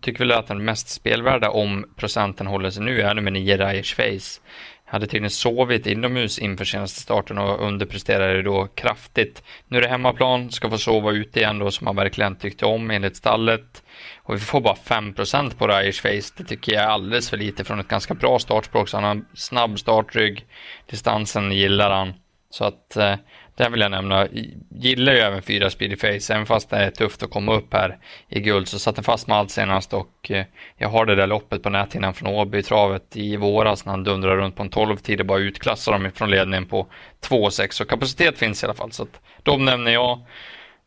Tycker 0.01 0.19
väl 0.19 0.31
att 0.31 0.47
den 0.47 0.65
mest 0.65 0.89
spelvärda 0.89 1.49
om 1.49 1.85
procenten 1.95 2.47
håller 2.47 2.69
sig 2.69 2.83
nu 2.83 3.01
är 3.01 3.13
nummer 3.13 3.31
9 3.31 3.57
Ryers 3.57 3.95
Face 3.95 4.41
hade 4.85 5.07
tydligen 5.07 5.29
sovit 5.29 5.87
inomhus 5.87 6.39
inför 6.39 6.65
senaste 6.65 6.99
starten 7.01 7.37
och 7.37 7.67
underpresterade 7.67 8.41
då 8.41 8.67
kraftigt. 8.67 9.43
Nu 9.67 9.77
är 9.77 9.81
det 9.81 9.87
hemmaplan, 9.87 10.51
ska 10.51 10.69
få 10.69 10.77
sova 10.77 11.11
ute 11.11 11.39
igen 11.39 11.59
då 11.59 11.71
som 11.71 11.87
han 11.87 11.95
verkligen 11.95 12.35
tyckte 12.35 12.65
om 12.65 12.91
enligt 12.91 13.15
stallet. 13.15 13.83
Och 14.17 14.35
vi 14.35 14.39
får 14.39 14.61
bara 14.61 14.75
5% 14.75 15.57
på 15.57 15.67
Ryers 15.67 16.01
Face. 16.01 16.33
Det 16.37 16.43
tycker 16.43 16.73
jag 16.73 16.83
är 16.83 16.87
alldeles 16.87 17.29
för 17.29 17.37
lite 17.37 17.63
från 17.63 17.79
ett 17.79 17.87
ganska 17.87 18.13
bra 18.13 18.39
startspråk. 18.39 18.89
Så 18.89 18.97
han 18.97 19.03
har 19.03 19.21
snabb 19.33 19.79
startrygg, 19.79 20.45
distansen 20.89 21.51
gillar 21.51 21.91
han. 21.91 22.13
Så 22.55 22.65
att 22.65 22.95
eh, 22.95 23.15
den 23.55 23.71
vill 23.71 23.81
jag 23.81 23.91
nämna. 23.91 24.27
Gillar 24.69 25.13
ju 25.13 25.19
även 25.19 25.41
fyra 25.41 25.69
Speedy 25.69 25.95
Face, 25.95 26.33
även 26.33 26.45
fast 26.45 26.69
det 26.69 26.77
är 26.77 26.91
tufft 26.91 27.23
att 27.23 27.29
komma 27.29 27.53
upp 27.53 27.73
här 27.73 27.97
i 28.29 28.39
guld 28.39 28.67
så 28.67 28.79
satt 28.79 28.95
den 28.95 29.03
fast 29.03 29.27
med 29.27 29.37
allt 29.37 29.51
senast 29.51 29.93
och 29.93 30.31
eh, 30.31 30.45
jag 30.77 30.89
har 30.89 31.05
det 31.05 31.15
där 31.15 31.27
loppet 31.27 31.63
på 31.63 31.69
näthinnan 31.69 32.13
från 32.13 32.33
Åby-travet 32.33 33.17
i 33.17 33.35
våras 33.37 33.85
när 33.85 33.91
han 33.91 34.03
dundrade 34.03 34.35
runt 34.35 34.55
på 34.55 34.63
en 34.63 34.69
12-tid 34.69 35.19
och 35.19 35.25
bara 35.25 35.39
utklassade 35.39 35.97
dem 35.97 36.11
från 36.11 36.31
ledningen 36.31 36.65
på 36.65 36.87
2,6 37.21 37.71
så 37.71 37.85
kapacitet 37.85 38.37
finns 38.37 38.63
i 38.63 38.65
alla 38.65 38.73
fall 38.73 38.91
så 38.91 39.03
att 39.03 39.21
de 39.43 39.65
nämner 39.65 39.91
jag. 39.91 40.19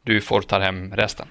Du 0.03 0.21
får 0.21 0.41
ta 0.43 0.59
hem 0.59 0.95
resten. 0.95 1.27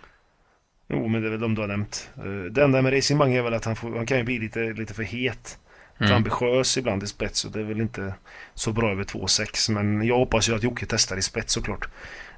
Jo, 0.89 1.07
men 1.07 1.21
det 1.21 1.27
är 1.27 1.31
väl 1.31 1.39
de 1.39 1.55
du 1.55 1.61
har 1.61 1.67
nämnt. 1.67 2.09
Eh, 2.17 2.51
det 2.51 2.63
enda 2.63 2.81
med 2.81 2.93
Racing 2.93 3.19
Bang 3.19 3.35
är 3.35 3.41
väl 3.41 3.53
att 3.53 3.65
han, 3.65 3.75
får, 3.75 3.95
han 3.95 4.05
kan 4.05 4.17
ju 4.17 4.23
bli 4.23 4.39
lite, 4.39 4.59
lite 4.59 4.93
för 4.93 5.03
het. 5.03 5.59
Mm. 5.99 6.13
ambitiös 6.13 6.77
ibland 6.77 7.03
i 7.03 7.07
spets 7.07 7.45
och 7.45 7.51
det 7.51 7.59
är 7.59 7.63
väl 7.63 7.81
inte 7.81 8.13
så 8.53 8.71
bra 8.71 8.91
över 8.91 9.03
2,6 9.03 9.71
men 9.71 10.07
jag 10.07 10.17
hoppas 10.17 10.49
ju 10.49 10.55
att 10.55 10.63
Jocke 10.63 10.85
testar 10.89 11.17
i 11.17 11.21
spets 11.21 11.53
såklart. 11.53 11.87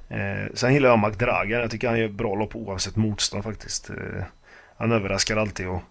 Eh, 0.08 0.54
sen 0.54 0.74
gillar 0.74 0.88
jag 0.88 0.98
McDragan. 0.98 1.60
Jag 1.60 1.70
tycker 1.70 1.88
han 1.88 1.98
gör 1.98 2.08
bra 2.08 2.34
lopp 2.34 2.56
oavsett 2.56 2.96
motstånd 2.96 3.44
faktiskt. 3.44 3.90
Eh, 3.90 4.24
han 4.76 4.92
överraskar 4.92 5.36
alltid 5.36 5.68
och 5.68 5.82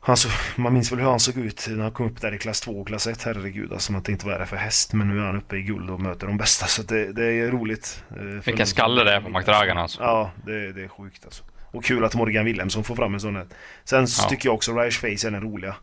han 0.00 0.16
så, 0.16 0.28
man 0.56 0.72
minns 0.72 0.92
väl 0.92 0.98
hur 0.98 1.06
han 1.06 1.20
såg 1.20 1.36
ut 1.36 1.66
när 1.70 1.82
han 1.82 1.92
kom 1.92 2.06
upp 2.06 2.20
där 2.20 2.34
i 2.34 2.38
klass 2.38 2.60
2 2.60 2.72
och 2.80 2.86
klass 2.86 3.06
1. 3.06 3.22
Herregud 3.22 3.72
alltså 3.72 3.92
man 3.92 4.02
tänkte 4.02 4.26
vad 4.26 4.34
är 4.34 4.38
det 4.38 4.46
för 4.46 4.56
häst? 4.56 4.92
Men 4.92 5.08
nu 5.08 5.20
är 5.20 5.26
han 5.26 5.36
uppe 5.36 5.56
i 5.56 5.62
guld 5.62 5.90
och 5.90 6.00
möter 6.00 6.26
de 6.26 6.36
bästa 6.36 6.66
så 6.66 6.82
det, 6.82 7.12
det 7.12 7.24
är 7.24 7.50
roligt. 7.50 8.04
Eh, 8.10 8.44
Vilken 8.44 8.66
skalle 8.66 9.04
det 9.04 9.12
är 9.12 9.20
på 9.20 9.28
McDragan 9.28 9.78
alltså. 9.78 10.02
Ja, 10.02 10.30
det, 10.46 10.72
det 10.72 10.84
är 10.84 10.88
sjukt 10.88 11.24
alltså. 11.24 11.44
Och 11.70 11.84
kul 11.84 12.04
att 12.04 12.14
Morgan 12.14 12.44
Wilhelmsson 12.44 12.84
får 12.84 12.94
fram 12.94 13.14
en 13.14 13.20
sån 13.20 13.36
här. 13.36 13.46
Sen 13.84 14.06
ja. 14.18 14.28
tycker 14.28 14.48
jag 14.48 14.54
också 14.54 14.76
Rice 14.78 15.00
Face 15.00 15.28
är 15.28 15.30
den 15.30 15.42
roliga 15.42 15.76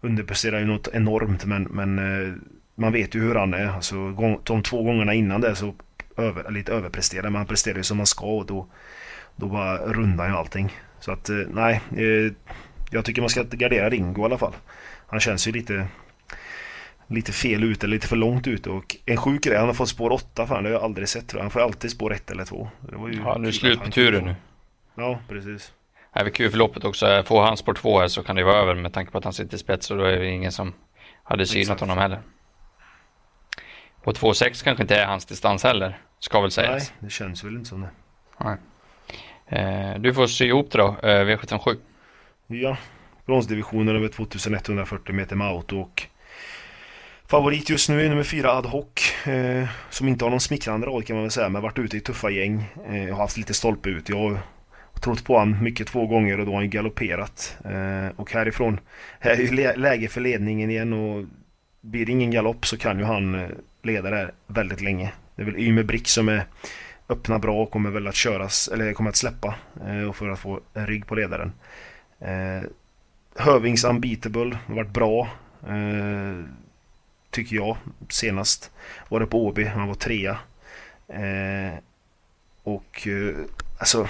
underpresterar 0.00 0.58
ju 0.58 0.64
något 0.64 0.88
enormt 0.92 1.44
men, 1.44 1.62
men 1.62 1.98
eh, 1.98 2.34
man 2.74 2.92
vet 2.92 3.14
ju 3.14 3.20
hur 3.20 3.34
han 3.34 3.54
är. 3.54 3.66
Alltså, 3.66 4.10
de 4.44 4.62
två 4.62 4.82
gångerna 4.82 5.14
innan 5.14 5.40
det 5.40 5.54
så 5.54 5.74
över, 6.16 6.50
lite 6.50 6.72
överpresterar 6.72 7.22
men 7.22 7.34
han 7.34 7.46
presterar 7.46 7.76
ju 7.76 7.82
som 7.82 7.96
man 7.96 8.06
ska 8.06 8.26
och 8.26 8.46
då, 8.46 8.66
då 9.36 9.46
bara 9.46 9.78
rundar 9.78 10.28
ju 10.28 10.34
allting. 10.34 10.72
Så 11.00 11.12
att 11.12 11.28
eh, 11.28 11.36
nej, 11.36 11.80
eh, 11.96 12.32
jag 12.90 13.04
tycker 13.04 13.22
man 13.22 13.30
ska 13.30 13.42
gardera 13.42 13.90
Ringo 13.90 14.22
i 14.22 14.24
alla 14.24 14.38
fall. 14.38 14.54
Han 15.06 15.20
känns 15.20 15.48
ju 15.48 15.52
lite 15.52 15.88
lite 17.10 17.32
fel 17.32 17.64
ute, 17.64 17.86
lite 17.86 18.06
för 18.06 18.16
långt 18.16 18.46
ute 18.46 18.70
och 18.70 18.96
en 19.04 19.16
sjuk 19.16 19.42
grej, 19.42 19.56
han 19.56 19.66
har 19.66 19.74
fått 19.74 19.88
spår 19.88 20.10
8 20.12 20.46
för 20.46 20.54
han 20.54 20.64
har 20.64 20.72
jag 20.72 20.82
aldrig 20.82 21.08
sett 21.08 21.28
tror 21.28 21.38
jag. 21.38 21.44
Han 21.44 21.50
får 21.50 21.60
alltid 21.60 21.90
spår 21.90 22.12
1 22.12 22.30
eller 22.30 22.44
2. 22.44 22.68
ja, 23.24 23.38
nu 23.38 23.48
är 23.48 23.52
slut 23.52 23.80
på 23.80 23.90
turen 23.90 24.24
nu. 24.24 24.34
Ja, 24.94 25.20
precis. 25.28 25.72
Är 26.12 26.30
kul 26.30 26.50
för 26.50 26.58
loppet 26.58 26.84
också. 26.84 27.22
Får 27.26 27.42
han 27.42 27.56
spår 27.56 27.74
2 27.74 28.00
här 28.00 28.08
så 28.08 28.22
kan 28.22 28.36
det 28.36 28.44
vara 28.44 28.56
över 28.56 28.74
med 28.74 28.92
tanke 28.92 29.12
på 29.12 29.18
att 29.18 29.24
han 29.24 29.32
sitter 29.32 29.54
i 29.54 29.58
spets 29.58 29.90
och 29.90 29.96
då 29.96 30.04
är 30.04 30.16
det 30.16 30.26
ingen 30.30 30.52
som 30.52 30.72
hade 31.22 31.46
synat 31.46 31.62
Exakt. 31.62 31.80
honom 31.80 31.98
heller. 31.98 32.20
Och 34.04 34.14
2,6 34.14 34.64
kanske 34.64 34.82
inte 34.82 34.96
är 34.96 35.06
hans 35.06 35.26
distans 35.26 35.64
heller, 35.64 35.98
ska 36.18 36.40
väl 36.40 36.50
sägas. 36.50 36.92
Nej, 37.00 37.08
det 37.08 37.10
känns 37.10 37.44
väl 37.44 37.54
inte 37.54 37.68
som 37.68 37.80
det. 37.80 37.90
Nej. 38.38 38.56
Eh, 39.46 40.00
du 40.00 40.14
får 40.14 40.26
sy 40.26 40.46
ihop 40.46 40.70
det 40.72 40.78
då, 40.78 40.86
eh, 41.02 41.24
V757. 41.26 41.76
Ja, 42.46 42.76
bronsdivisionen 43.26 43.96
över 43.96 44.08
2140 44.08 45.14
meter 45.14 45.36
med 45.36 45.46
auto 45.48 45.80
och 45.80 46.02
favorit 47.26 47.70
just 47.70 47.88
nu 47.88 48.04
är 48.04 48.08
nummer 48.08 48.22
4 48.22 48.52
Ad 48.52 48.68
Hoc. 48.68 49.26
eh, 49.26 49.68
som 49.90 50.08
inte 50.08 50.24
har 50.24 50.30
någon 50.30 50.40
smickrande 50.40 50.86
roll 50.86 51.02
kan 51.02 51.16
man 51.16 51.22
väl 51.22 51.30
säga, 51.30 51.48
men 51.48 51.62
varit 51.62 51.78
ute 51.78 51.96
i 51.96 52.00
tuffa 52.00 52.30
gäng. 52.30 52.64
Eh, 52.86 53.14
har 53.14 53.22
haft 53.22 53.36
lite 53.36 53.54
stolpe 53.54 53.88
ut. 53.88 54.08
Jag 54.08 54.38
har 54.98 55.02
trott 55.02 55.24
på 55.24 55.38
honom 55.38 55.64
mycket 55.64 55.86
två 55.86 56.06
gånger 56.06 56.40
och 56.40 56.46
då 56.46 56.52
har 56.52 56.58
han 56.58 56.70
galopperat. 56.70 57.56
Eh, 57.64 58.08
och 58.16 58.32
härifrån, 58.32 58.80
här 59.20 59.30
är 59.32 59.36
ju 59.36 59.76
läge 59.76 60.08
för 60.08 60.20
ledningen 60.20 60.70
igen 60.70 60.92
och 60.92 61.24
blir 61.80 62.06
det 62.06 62.12
ingen 62.12 62.30
galopp 62.30 62.66
så 62.66 62.76
kan 62.76 62.98
ju 62.98 63.04
han 63.04 63.34
eh, 63.34 63.48
leda 63.82 64.10
där 64.10 64.32
väldigt 64.46 64.80
länge. 64.80 65.12
Det 65.36 65.42
är 65.42 65.46
väl 65.46 65.58
Ymer 65.58 65.82
Brick 65.82 66.08
som 66.08 66.28
är 66.28 66.44
öppna 67.08 67.38
bra 67.38 67.62
och 67.62 67.70
kommer 67.70 67.90
väl 67.90 68.06
att 68.06 68.14
köras, 68.14 68.68
eller 68.68 68.92
kommer 68.92 69.10
att 69.10 69.16
släppa 69.16 69.54
eh, 69.86 70.12
för 70.12 70.28
att 70.28 70.38
få 70.38 70.60
en 70.74 70.86
rygg 70.86 71.06
på 71.06 71.14
ledaren. 71.14 71.52
Eh, 72.20 72.68
Hövings 73.36 73.84
Unbeatable 73.84 74.58
har 74.66 74.74
varit 74.74 74.92
bra. 74.92 75.28
Eh, 75.68 76.44
tycker 77.30 77.56
jag 77.56 77.76
senast. 78.08 78.70
Var 79.08 79.20
det 79.20 79.26
på 79.26 79.46
Åby, 79.46 79.64
han 79.64 79.88
var 79.88 79.94
trea. 79.94 80.38
Eh, 81.08 81.78
och 82.62 83.08
eh, 83.08 83.34
alltså, 83.78 84.08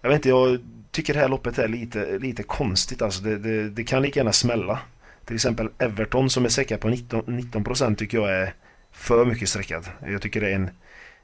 jag 0.00 0.08
vet 0.08 0.16
inte, 0.16 0.28
jag 0.28 0.58
tycker 0.90 1.14
det 1.14 1.20
här 1.20 1.28
loppet 1.28 1.58
är 1.58 1.68
lite, 1.68 2.18
lite 2.18 2.42
konstigt 2.42 3.02
alltså. 3.02 3.22
Det, 3.22 3.38
det, 3.38 3.70
det 3.70 3.84
kan 3.84 4.02
lika 4.02 4.20
gärna 4.20 4.32
smälla. 4.32 4.78
Till 5.24 5.34
exempel 5.34 5.68
Everton 5.78 6.30
som 6.30 6.44
är 6.44 6.48
säkra 6.48 6.78
på 6.78 6.88
19%, 6.88 7.30
19 7.30 7.96
tycker 7.96 8.18
jag 8.18 8.30
är 8.30 8.54
för 8.92 9.24
mycket 9.24 9.48
sträckad. 9.48 9.88
Jag 10.06 10.22
tycker 10.22 10.40
det 10.40 10.50
är 10.50 10.54
en 10.54 10.70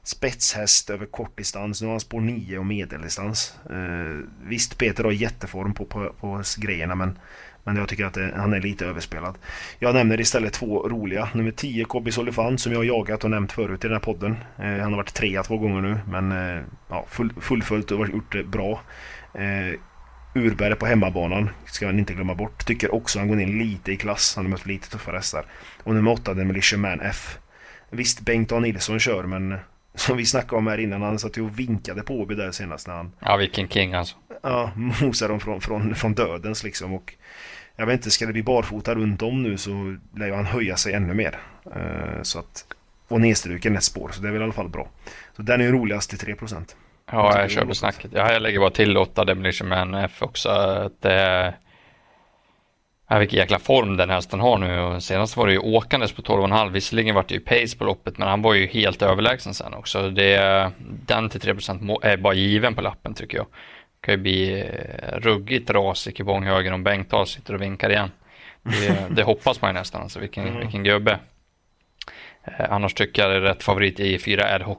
spetshäst 0.03 0.89
över 0.89 1.05
kortdistans. 1.05 1.81
Nu 1.81 1.87
har 1.87 1.93
han 1.93 1.99
spår 1.99 2.21
9 2.21 2.59
och 2.59 2.65
medeldistans. 2.65 3.53
Eh, 3.69 4.27
visst, 4.47 4.77
Peter 4.77 5.03
har 5.03 5.11
jätteform 5.11 5.73
på, 5.73 5.85
på, 5.85 6.13
på 6.19 6.43
grejerna 6.57 6.95
men, 6.95 7.19
men 7.65 7.75
jag 7.75 7.89
tycker 7.89 8.05
att 8.05 8.13
det, 8.13 8.33
han 8.35 8.53
är 8.53 8.61
lite 8.61 8.85
överspelad. 8.85 9.37
Jag 9.79 9.95
nämner 9.95 10.21
istället 10.21 10.53
två 10.53 10.89
roliga. 10.89 11.29
Nummer 11.33 11.51
10, 11.51 11.85
Kobbis 11.85 12.17
Olifant 12.17 12.61
som 12.61 12.71
jag 12.71 12.79
har 12.79 12.83
jagat 12.83 13.23
och 13.23 13.29
nämnt 13.29 13.51
förut 13.51 13.83
i 13.83 13.87
den 13.87 13.95
här 13.95 13.99
podden. 13.99 14.31
Eh, 14.57 14.65
han 14.65 14.93
har 14.93 14.97
varit 14.97 15.13
trea 15.13 15.43
två 15.43 15.57
gånger 15.57 15.81
nu 15.81 15.99
men 16.07 16.31
eh, 16.31 16.63
ja, 16.89 17.05
full, 17.09 17.33
fullföljt 17.41 17.91
och 17.91 18.07
gjort 18.07 18.31
det 18.31 18.43
bra. 18.43 18.81
Eh, 19.33 19.79
Urberg 20.35 20.75
på 20.75 20.85
hemmabanan 20.85 21.49
ska 21.65 21.85
man 21.85 21.99
inte 21.99 22.13
glömma 22.13 22.35
bort. 22.35 22.65
Tycker 22.65 22.95
också 22.95 23.19
han 23.19 23.27
går 23.27 23.35
ner 23.35 23.47
lite 23.47 23.91
i 23.91 23.97
klass. 23.97 24.35
Han 24.35 24.45
har 24.45 24.49
mött 24.49 24.65
lite 24.65 24.89
tuffare 24.89 25.15
hästar. 25.15 25.45
Och 25.83 25.95
nummer 25.95 26.11
8, 26.11 26.33
Demolition 26.33 26.81
Man 26.81 27.01
F. 27.01 27.37
Visst, 27.89 28.21
Bengt 28.21 28.51
A 28.51 28.59
Nilsson 28.59 28.99
kör 28.99 29.23
men 29.23 29.51
eh, 29.51 29.59
som 29.95 30.17
vi 30.17 30.25
snackade 30.25 30.57
om 30.57 30.67
här 30.67 30.77
innan, 30.77 31.01
han 31.01 31.19
satt 31.19 31.37
ju 31.37 31.41
och 31.41 31.59
vinkade 31.59 32.03
på 32.03 32.13
Åby 32.13 32.35
där 32.35 32.51
senast 32.51 32.87
när 32.87 32.95
han... 32.95 33.11
Ja, 33.19 33.37
vilken 33.37 33.67
king 33.67 33.93
alltså. 33.93 34.15
Ja, 34.45 34.71
mosade 35.01 35.33
dem 35.33 35.39
från, 35.39 35.61
från, 35.61 35.95
från 35.95 36.13
dödens 36.13 36.63
liksom 36.63 36.93
och... 36.93 37.13
Jag 37.77 37.85
vet 37.85 37.93
inte, 37.93 38.11
ska 38.11 38.25
det 38.25 38.33
bli 38.33 38.43
barfota 38.43 38.95
runt 38.95 39.21
om 39.21 39.43
nu 39.43 39.57
så 39.57 39.97
lär 40.15 40.31
han 40.31 40.45
höja 40.45 40.77
sig 40.77 40.93
ännu 40.93 41.13
mer. 41.13 41.39
Uh, 41.75 42.21
så 42.21 42.39
att... 42.39 42.65
Och 43.07 43.21
nedstruken 43.21 43.77
ett 43.77 43.83
spår, 43.83 44.09
så 44.13 44.21
det 44.21 44.27
är 44.27 44.31
väl 44.31 44.41
i 44.41 44.43
alla 44.43 44.53
fall 44.53 44.69
bra. 44.69 44.87
Så 45.35 45.41
den 45.41 45.61
är 45.61 45.65
ju 45.65 45.71
roligast 45.71 46.09
till 46.09 46.35
3%. 46.35 46.75
Ja, 47.11 47.31
jag, 47.33 47.43
jag 47.43 47.51
köper 47.51 47.73
snacket. 47.73 48.11
Ja, 48.13 48.33
jag 48.33 48.41
lägger 48.41 48.59
bara 48.59 48.69
till 48.69 48.97
8 48.97 49.25
Demolition 49.25 49.67
Man 49.67 49.93
F 49.93 50.17
också. 50.21 50.49
Att 50.49 51.01
det 51.01 51.53
Ja, 53.07 53.19
vilken 53.19 53.39
jäkla 53.39 53.59
form 53.59 53.97
den 53.97 54.09
hästen 54.09 54.39
har 54.39 54.57
nu. 54.57 55.01
senast 55.01 55.37
var 55.37 55.47
det 55.47 55.53
ju 55.53 55.59
åkandes 55.59 56.11
på 56.11 56.21
12,5. 56.21 56.71
Visserligen 56.71 57.15
var 57.15 57.25
det 57.27 57.33
ju 57.33 57.39
pace 57.39 57.77
på 57.77 57.83
loppet, 57.83 58.17
men 58.17 58.27
han 58.27 58.41
var 58.41 58.53
ju 58.53 58.67
helt 58.67 59.01
överlägsen 59.01 59.53
sen 59.53 59.73
också. 59.73 60.09
Det, 60.09 60.71
den 61.05 61.29
till 61.29 61.41
3% 61.41 61.99
är 62.01 62.17
bara 62.17 62.33
given 62.33 62.75
på 62.75 62.81
lappen 62.81 63.13
tycker 63.13 63.37
jag. 63.37 63.47
Kan 64.05 64.13
ju 64.13 64.17
bli 64.17 64.59
eh, 64.59 65.17
ruggigt 65.17 65.69
ras 65.69 66.07
i 66.07 66.11
kupong 66.11 66.47
om 66.47 66.83
Bengtsson 66.83 67.27
sitter 67.27 67.53
och 67.53 67.61
vinkar 67.61 67.89
igen. 67.89 68.11
Det, 68.63 69.15
det, 69.15 69.23
hoppas 69.23 69.61
man 69.61 69.69
ju 69.69 69.73
nästan, 69.73 70.01
alltså 70.01 70.19
vilken, 70.19 70.47
mm. 70.47 70.59
vilken 70.59 70.83
gubbe. 70.83 71.19
Eh, 72.43 72.71
annars 72.71 72.93
tycker 72.93 73.21
jag 73.21 73.31
det 73.31 73.37
är 73.37 73.41
rätt 73.41 73.63
favorit 73.63 73.99
i 73.99 74.19
4 74.19 74.55
ad 74.55 74.63
hoc. 74.63 74.77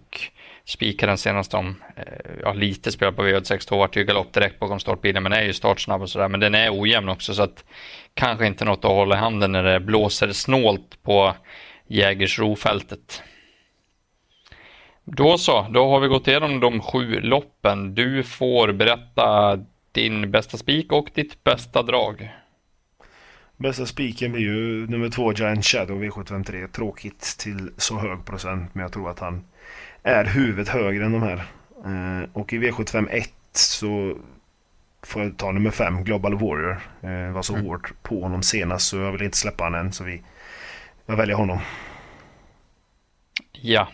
Spikar 0.65 1.07
den 1.07 1.19
senast 1.19 1.55
om, 1.55 1.83
eh, 1.97 2.03
ja 2.43 2.53
lite 2.53 2.93
spel 2.93 3.13
på 3.13 3.23
V86 3.23 3.69
2 3.69 3.77
vart 3.77 3.97
ju 3.97 4.05
galopp 4.05 4.33
direkt 4.33 4.59
bakom 4.59 4.81
startbilen 4.81 5.23
men 5.23 5.33
är 5.33 5.43
ju 5.43 5.53
startsnabb 5.53 6.03
och 6.03 6.11
sådär. 6.11 6.29
Men 6.29 6.41
den 6.41 6.55
är 6.55 6.81
ojämn 6.81 7.09
också 7.09 7.35
så 7.35 7.43
att 7.43 7.65
kanske 8.15 8.47
inte 8.47 8.65
något 8.65 8.85
att 8.85 8.91
hålla 8.91 9.17
i 9.17 9.19
handen 9.19 9.53
när 9.53 9.63
det 9.63 9.81
blåser 9.81 10.33
snålt 10.33 11.03
på 11.03 11.35
Jägersrofältet. 11.87 13.23
Då 15.09 15.39
så, 15.39 15.67
då 15.71 15.89
har 15.91 16.01
vi 16.01 16.09
gått 16.09 16.29
igenom 16.29 16.61
de 16.61 16.81
sju 16.81 17.21
loppen. 17.21 17.95
Du 17.95 18.23
får 18.23 18.73
berätta 18.73 19.59
din 19.93 20.31
bästa 20.31 20.57
spik 20.57 20.93
och 20.93 21.09
ditt 21.15 21.45
bästa 21.45 21.83
drag. 21.83 22.31
Bästa 23.57 23.87
spiken 23.87 24.33
blir 24.33 24.43
ju 24.43 24.87
nummer 24.87 25.11
två 25.11 25.33
Giant 25.33 25.65
Shadow 25.65 26.05
V753. 26.05 26.67
Tråkigt 26.69 27.37
till 27.39 27.71
så 27.77 27.99
hög 27.99 28.25
procent 28.25 28.75
men 28.75 28.83
jag 28.83 28.93
tror 28.93 29.11
att 29.11 29.19
han 29.19 29.45
är 30.03 30.25
huvudet 30.25 30.69
högre 30.69 31.05
än 31.05 31.13
de 31.13 31.23
här. 31.23 31.45
Eh, 31.85 32.29
och 32.33 32.53
i 32.53 32.59
V751 32.59 33.27
så 33.53 34.17
får 35.03 35.23
jag 35.23 35.37
ta 35.37 35.53
nummer 35.53 35.71
fem, 35.71 36.05
Global 36.05 36.35
Warrior. 36.39 36.81
Eh, 37.01 37.33
var 37.33 37.43
så 37.43 37.55
mm. 37.55 37.67
hårt 37.67 37.93
på 38.03 38.21
honom 38.21 38.43
senast 38.43 38.89
så 38.89 38.97
jag 38.97 39.13
vill 39.13 39.23
inte 39.23 39.39
släppa 39.39 39.65
honom 39.65 39.81
än. 39.81 39.93
Så 39.93 40.05
vi, 40.05 40.23
jag 41.07 41.17
väljer 41.17 41.37
honom. 41.37 41.59
Ja. 43.53 43.89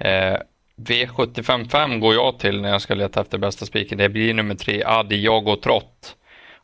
Eh, 0.00 0.36
V755 0.76 1.98
går 1.98 2.14
jag 2.14 2.38
till 2.38 2.60
när 2.60 2.68
jag 2.68 2.82
ska 2.82 2.94
leta 2.94 3.20
efter 3.20 3.38
bästa 3.38 3.66
spiken. 3.66 3.98
Det 3.98 4.08
blir 4.08 4.34
nummer 4.34 4.54
tre, 4.54 4.82
Adiago 4.86 5.56
Trott. 5.56 6.16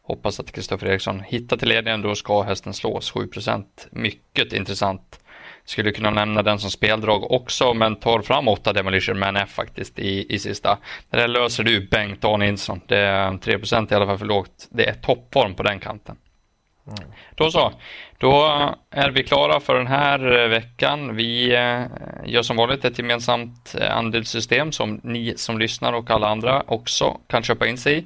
Hoppas 0.02 0.40
att 0.40 0.52
Kristoffer 0.52 0.86
Eriksson 0.86 1.20
hittar 1.20 1.56
till 1.56 1.68
ledningen. 1.68 2.02
Då 2.02 2.14
ska 2.14 2.42
hästen 2.42 2.74
slås 2.74 3.12
7% 3.12 3.64
Mycket 3.90 4.52
intressant. 4.52 5.20
Skulle 5.64 5.92
kunna 5.92 6.10
nämna 6.10 6.42
den 6.42 6.58
som 6.58 6.70
speldrag 6.70 7.32
också, 7.32 7.74
men 7.74 7.96
tar 7.96 8.22
fram 8.22 8.48
8 8.48 8.72
Demolition 8.72 9.18
Man 9.18 9.36
F 9.36 9.50
faktiskt 9.50 9.98
i, 9.98 10.34
i 10.34 10.38
sista. 10.38 10.78
Det 11.10 11.16
där 11.16 11.28
löser 11.28 11.64
du 11.64 11.88
Bengt 11.88 12.24
A 12.24 12.36
Nilsson. 12.36 12.80
Det 12.86 12.98
är 12.98 13.38
3 13.38 13.54
i 13.90 13.94
alla 13.94 14.06
fall 14.06 14.18
för 14.18 14.26
lågt. 14.26 14.68
Det 14.70 14.88
är 14.88 14.94
toppform 14.94 15.54
på 15.54 15.62
den 15.62 15.80
kanten. 15.80 16.16
Då 17.34 17.50
så, 17.50 17.72
då 18.18 18.44
är 18.90 19.10
vi 19.10 19.22
klara 19.22 19.60
för 19.60 19.74
den 19.74 19.86
här 19.86 20.42
eh, 20.42 20.48
veckan. 20.48 21.16
Vi 21.16 21.54
eh, 21.54 21.82
gör 22.24 22.42
som 22.42 22.56
vanligt 22.56 22.84
ett 22.84 22.98
gemensamt 22.98 23.74
eh, 23.80 23.96
andelssystem 23.96 24.72
som 24.72 25.00
ni 25.02 25.34
som 25.36 25.58
lyssnar 25.58 25.92
och 25.92 26.10
alla 26.10 26.28
andra 26.28 26.62
också 26.66 27.20
kan 27.26 27.42
köpa 27.42 27.66
in 27.66 27.78
sig 27.78 27.98
i. 27.98 28.04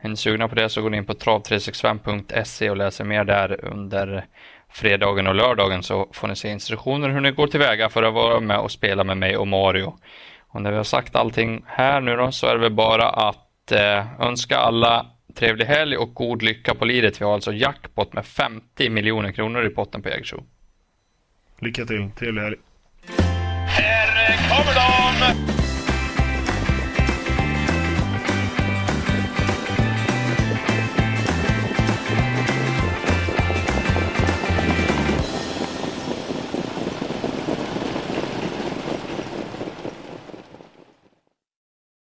Är 0.00 0.08
ni 0.08 0.16
sugna 0.16 0.48
på 0.48 0.54
det 0.54 0.68
så 0.68 0.82
går 0.82 0.90
ni 0.90 0.96
in 0.96 1.06
på 1.06 1.12
trav365.se 1.12 2.70
och 2.70 2.76
läser 2.76 3.04
mer 3.04 3.24
där 3.24 3.64
under 3.64 4.26
fredagen 4.72 5.26
och 5.26 5.34
lördagen 5.34 5.82
så 5.82 6.08
får 6.12 6.28
ni 6.28 6.36
se 6.36 6.48
instruktioner 6.48 7.08
hur 7.08 7.20
ni 7.20 7.30
går 7.30 7.46
tillväga 7.46 7.88
för 7.88 8.02
att 8.02 8.14
vara 8.14 8.40
med 8.40 8.58
och 8.58 8.70
spela 8.70 9.04
med 9.04 9.16
mig 9.16 9.36
och 9.36 9.48
Mario. 9.48 9.94
Och 10.48 10.62
när 10.62 10.70
vi 10.70 10.76
har 10.76 10.84
sagt 10.84 11.16
allting 11.16 11.62
här 11.66 12.00
nu 12.00 12.16
då 12.16 12.32
så 12.32 12.46
är 12.46 12.54
det 12.54 12.60
väl 12.60 12.72
bara 12.72 13.08
att 13.08 13.72
önska 14.18 14.58
alla 14.58 15.06
trevlig 15.32 15.66
helg 15.66 15.96
och 15.96 16.14
god 16.14 16.42
lycka 16.42 16.74
på 16.74 16.84
liret. 16.84 17.20
Vi 17.20 17.24
har 17.24 17.34
alltså 17.34 17.52
jackpot 17.52 18.12
med 18.12 18.26
50 18.26 18.90
miljoner 18.90 19.32
kronor 19.32 19.66
i 19.66 19.70
potten 19.70 20.02
på 20.02 20.08
Jägersro. 20.08 20.44
Lycka 21.60 21.84
till, 21.84 22.10
trevlig 22.18 22.42
helg. 22.42 22.56
Här 23.66 24.48
kommer 24.48 24.74
de! 24.74 24.99